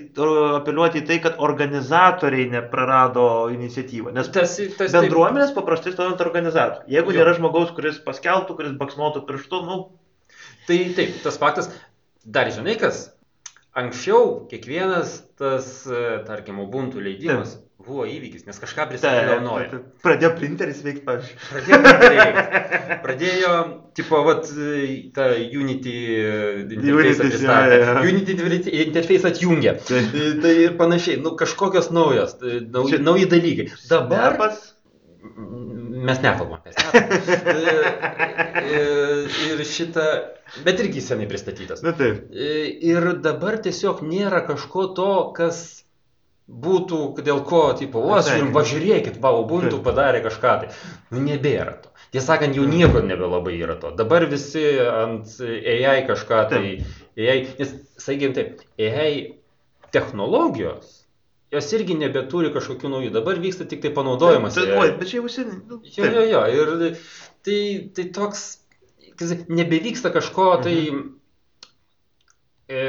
[0.61, 4.15] apeliuoti į tai, kad organizatoriai neprarado iniciatyvą.
[4.17, 6.89] Nes Tas, tas bendruomenės paprastai stovant organizatorių.
[6.97, 7.21] Jeigu Jo.
[7.21, 9.79] nėra žmogaus, kuris paskelbtų, kuris baksnuotų pirštu, nu,
[10.67, 11.69] Tai taip, tas faktas,
[12.25, 13.11] dar žinai kas,
[13.77, 19.81] anksčiau kiekvienas tas, e, tarkim, Ubuntu leidimas buvo įvykis, nes kažką pristatydavo naujo.
[20.05, 21.39] pradėjo printeris veikti, pavyzdžiui.
[21.51, 23.53] Pradėjo, pradėjo, pradėjo,
[23.99, 24.85] tipo, vat, e,
[25.17, 25.27] tą
[25.61, 27.81] Unity e, interfejsą Unity, pristatė.
[27.81, 28.05] jo, jo.
[28.13, 29.75] Unity interfejsą atjungė.
[29.89, 30.03] Tai,
[30.45, 33.69] tai ir panašiai, nu kažkokios naujos, tai nauji, Čia- nauji dalykai.
[33.91, 34.63] Dabar Darbas.
[36.05, 37.05] mes nekalbam apie snapą.
[39.51, 40.05] ir šitą,
[40.65, 41.83] bet irgi senai pristatytas.
[41.85, 42.27] Na taip.
[42.35, 45.84] Ir dabar tiesiog nėra kažko to, kas
[46.49, 50.73] būtų, dėl ko, tipo, o, žiūrim, važiuokit, va, Ubuntu padarė kažką tai.
[51.15, 51.93] Nu, nebėra to.
[52.13, 53.91] Tiesą sakant, jau nieko nebelabai yra to.
[53.97, 56.75] Dabar visi ant AI kažką tai,
[57.17, 59.15] AI, nes, sakykime taip, AI
[59.95, 61.01] technologijos,
[61.55, 63.15] jos irgi nebeturi kažkokių naujų.
[63.15, 64.59] Dabar vyksta tik tai panaudojimas.
[64.61, 64.77] AI.
[64.79, 65.63] oi, bet čia jau seniai.
[65.71, 66.45] Nu, Jo, jo, jo.
[66.53, 67.01] Ir
[67.47, 67.59] tai,
[67.97, 68.47] tai toks,
[69.49, 70.77] nebevyksta kažko tai
[72.69, 72.85] e,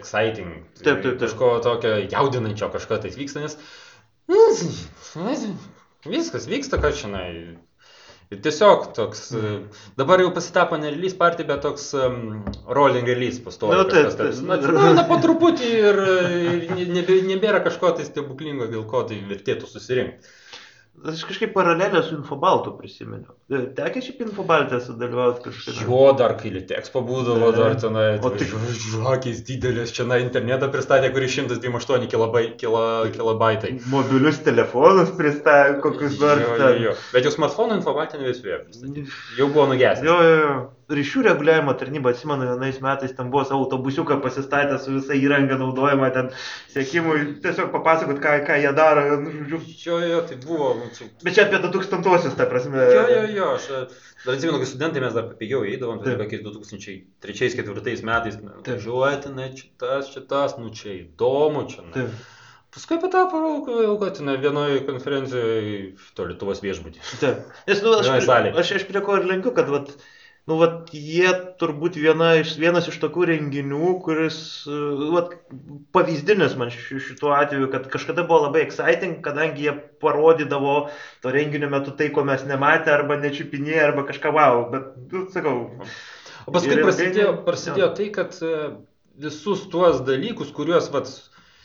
[0.00, 0.58] exciting.
[0.80, 1.20] Taip, taip, taip.
[1.24, 3.58] Kažko tokio jaudinančio kažko tai vyksta, nes
[4.30, 4.42] nu,
[6.10, 7.30] viskas vyksta, ką žinai.
[8.26, 9.50] Ir tiesiog toks, e,
[9.98, 13.76] dabar jau pasitapo ne release party, bet toks um, rolling release pastovi.
[13.78, 14.40] Nu, taip, kad, taip.
[14.48, 16.00] na, na, na, po truputį ir,
[16.82, 20.34] ir nebėra kažko tai stebuklingo, dėl ko tai vertėtų susirinkti.
[21.04, 23.34] Aš kažkaip paralelę su Infobaltu prisimenu.
[23.50, 25.82] Tekė šiaip Infobaltė sudalyvauti kažkaip.
[25.84, 27.56] Jo, dar kai Litexpo būdavo, Ne.
[27.58, 33.74] dar tenai, O tai- žvakės didelės, čia na internetą pristatė, kuris 128 kilobai, kilo, kilobaitai.
[33.92, 36.40] Mobilius telefonus pristatė, kokius nors.
[36.40, 36.94] Jo, jo, jo.
[37.12, 39.06] Bet jau smartphone informacija nebesuėjo pristatyti.
[39.38, 40.02] Jau buvo nugesęs.
[40.02, 40.56] Jo, jo, jo.
[40.86, 46.12] Ryšių reguliavimo tarnyba, atsimenu, vienais metais ten buvo savo autobusiuką pasistatę su visa įranga naudojama
[46.14, 46.28] ten
[46.70, 49.02] sėkimui, tiesiog papasakot, ką, ką jie daro.
[49.18, 49.58] nu, žodžiu.
[49.86, 50.68] Jo, jo, tai buvo.
[50.78, 52.78] nu, čia- Bet čia apie 2000-osius, ta prasme.
[52.78, 53.80] Jo, jo, jo, aš e,
[54.24, 58.76] dar atsimenu, kai studentai mes dar pigiau įeidavom, tai kokiais 2003-2004 metais, na, Taip.
[58.78, 61.82] važiuoti, na, čia tas, čia tas, nu čia įdomu, čia.
[61.88, 61.92] Na.
[61.98, 62.14] Taip.
[62.76, 63.40] Paskui patapo,
[63.82, 67.00] jau, kad na, vienoje konferencijoje to Lietuvos viešbutį.
[67.22, 67.46] Taip.
[67.66, 68.10] Nes, nu, aš,
[68.52, 69.94] aš, aš prie ko ir lenkiu, kad vat,
[70.46, 71.30] nu, vat, jie
[71.60, 74.38] turbūt viena iš, vienas iš tokių renginių, kuris,
[74.70, 74.80] e,
[75.10, 75.32] vat,
[75.96, 80.76] pavyzdinis man šituo atveju, kad kažkada buvo labai exciting, kadangi jie parodydavo
[81.24, 85.56] to renginio metu tai, ko mes nematė, arba nečiupinė, arba kažką wow, bet, nu, sakau.
[86.46, 88.52] O paskui prasidėjo, prasidėjo tai, kad e,
[89.26, 91.10] visus tuos dalykus, kuriuos, vat,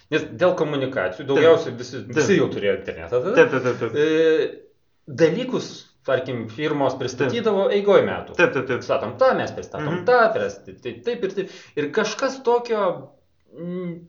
[0.10, 3.14] nes dėl komunikacijų, daugiausiai visi, visi jau turėjo internetą.
[3.14, 3.80] Tada, Taip, taip, taip.
[3.86, 4.02] taip.
[4.02, 5.72] E, dalykus
[6.08, 8.36] tarkim, firmos pristatydavo eigoje metų.
[8.38, 8.86] Taip, taip, taip.
[8.86, 10.06] Statom tą, mes pristatom mhm.
[10.08, 11.58] tą, taip, taip, taip ir taip.
[11.78, 12.88] Ir kažkas tokio,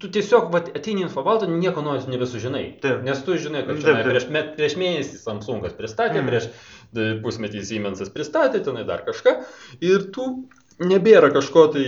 [0.01, 2.65] tu tiesiog vat, ateini infobaltą, nieko naujo nebesužinai.
[2.85, 3.05] Taip.
[3.07, 6.33] Nes tu žinai, kad čia prieš, prieš mėnesį Samsungas pristatė, mhm.
[6.33, 6.51] prieš
[7.25, 9.39] pusmetį Siemensas pristatė, tenai dar kažką.
[9.85, 10.29] Ir tu
[10.83, 11.85] nebėra kažko tai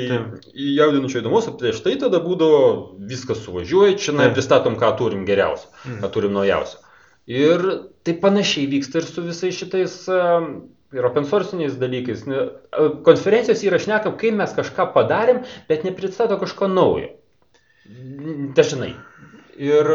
[0.53, 2.65] jaudinančio įdomus, prieš tai tada būdavo
[3.09, 6.03] viskas suvažiuoja, čia pristatom, ką turim geriausio, mhm.
[6.05, 6.84] ką turim naujausio.
[7.31, 7.63] Ir
[8.05, 9.95] tai panašiai vyksta ir su visais šitais
[10.95, 12.27] ir open sourciniais dalykais.
[13.07, 17.11] Konferencijos įrašnekam, kai mes kažką padarėm, bet nepristato kažko naujo.
[18.57, 18.93] Dažnai.
[19.61, 19.91] Ir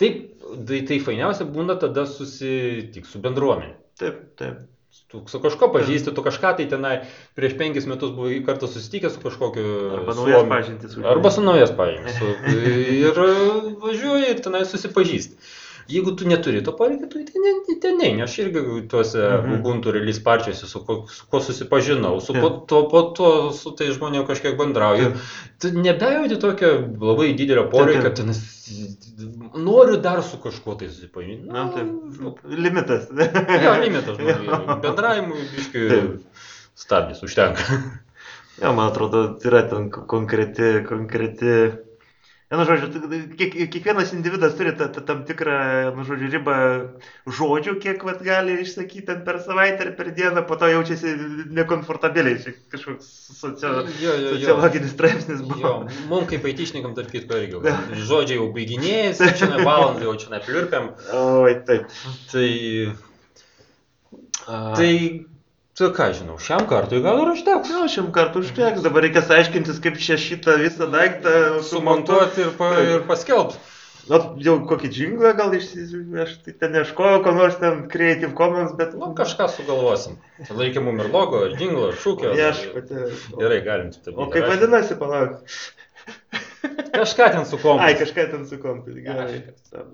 [0.00, 0.22] taip,
[0.68, 3.76] tai, tai fainiausia būna tada susitik su bendruomenė.
[4.00, 4.64] Taip, taip.
[5.12, 6.94] Tu su kažko pažįsti, tu kažką tai tenai
[7.38, 9.66] prieš penkis metus buvai kartą susitikęs su kažkokiu...
[10.00, 10.96] Arba naujas pažintis.
[11.04, 12.16] Arba su naujas pažintis.
[12.96, 13.20] ir
[13.84, 15.38] važiuoji ir tenai susipažįsti.
[15.88, 19.58] Jeigu tu neturi to poreikio, tu ten, ten ne, aš irgi tuose mhm.
[19.58, 23.92] Ubuntu release parčiuose su, ko, su kuo susipažinau, su po to, po to su tai
[23.94, 25.12] žmonėmis kažkiek bendrauju.
[25.62, 28.34] Tu nebejauti tokio labai didelio poreikio, ten
[29.54, 31.46] noriu dar su kažkuo tai susipažinti.
[31.52, 32.42] Na, taip.
[32.50, 33.06] Limitas.
[33.64, 34.60] jo, limitas žmonių.
[34.84, 36.02] Bendravimui, biškai,
[36.74, 37.80] stabdis užtenka.
[38.62, 41.56] Jo, man atrodo, yra ten konkreti, konkreti
[42.46, 43.00] Vienu žodžiu,
[43.34, 45.56] kiek, kiekvienas individas turi ta, ta, tam tikrą,
[45.96, 46.54] nu, žodžiu, ribą
[47.26, 51.16] žodžių, kiek vat, gali išsakyti per savaitę ar per dieną, po to jaučiasi
[51.58, 55.58] nekomfortabiliai, čia kažkoks socio, jo, jo, sociologinis straipsnis buvo.
[55.58, 57.74] Jo, mums kaip aitišnikam, tarp kitko, irgi.
[58.06, 60.92] Žodžiai jau baiginėjasi, čia ne valandą, jau čia ne pliurpiam.
[61.18, 61.90] Oi, taip.
[62.30, 62.50] Tai...
[64.46, 64.60] A...
[64.78, 64.92] Tai
[65.76, 67.68] Tai ką žinau, šiam kartui gal ir užteks.
[67.74, 68.80] Na, šiam kartui užteks.
[68.84, 71.32] Dabar reikės aiškintis, kaip čia šitą visą daiktą
[71.68, 73.60] sumontuoti ir, pa, ir paskelbti.
[74.08, 78.94] Na, jau kokį džinglą gal aš tai ten ieškojau, ko nors ten Creative Commons, bet...
[78.96, 80.16] Nu, kažką sugalvosim.
[80.48, 82.32] Reikia mum ir logo, ir džinglo, ir šūkio.
[82.38, 83.08] Ieškote.
[83.34, 84.14] Gerai, galim taip.
[84.14, 85.42] O kaip vadinasi, palauk.
[86.96, 87.82] Kažką ten su kompu.
[87.84, 88.94] Ai, kažką ten su kompu.
[89.04, 89.42] Gerai.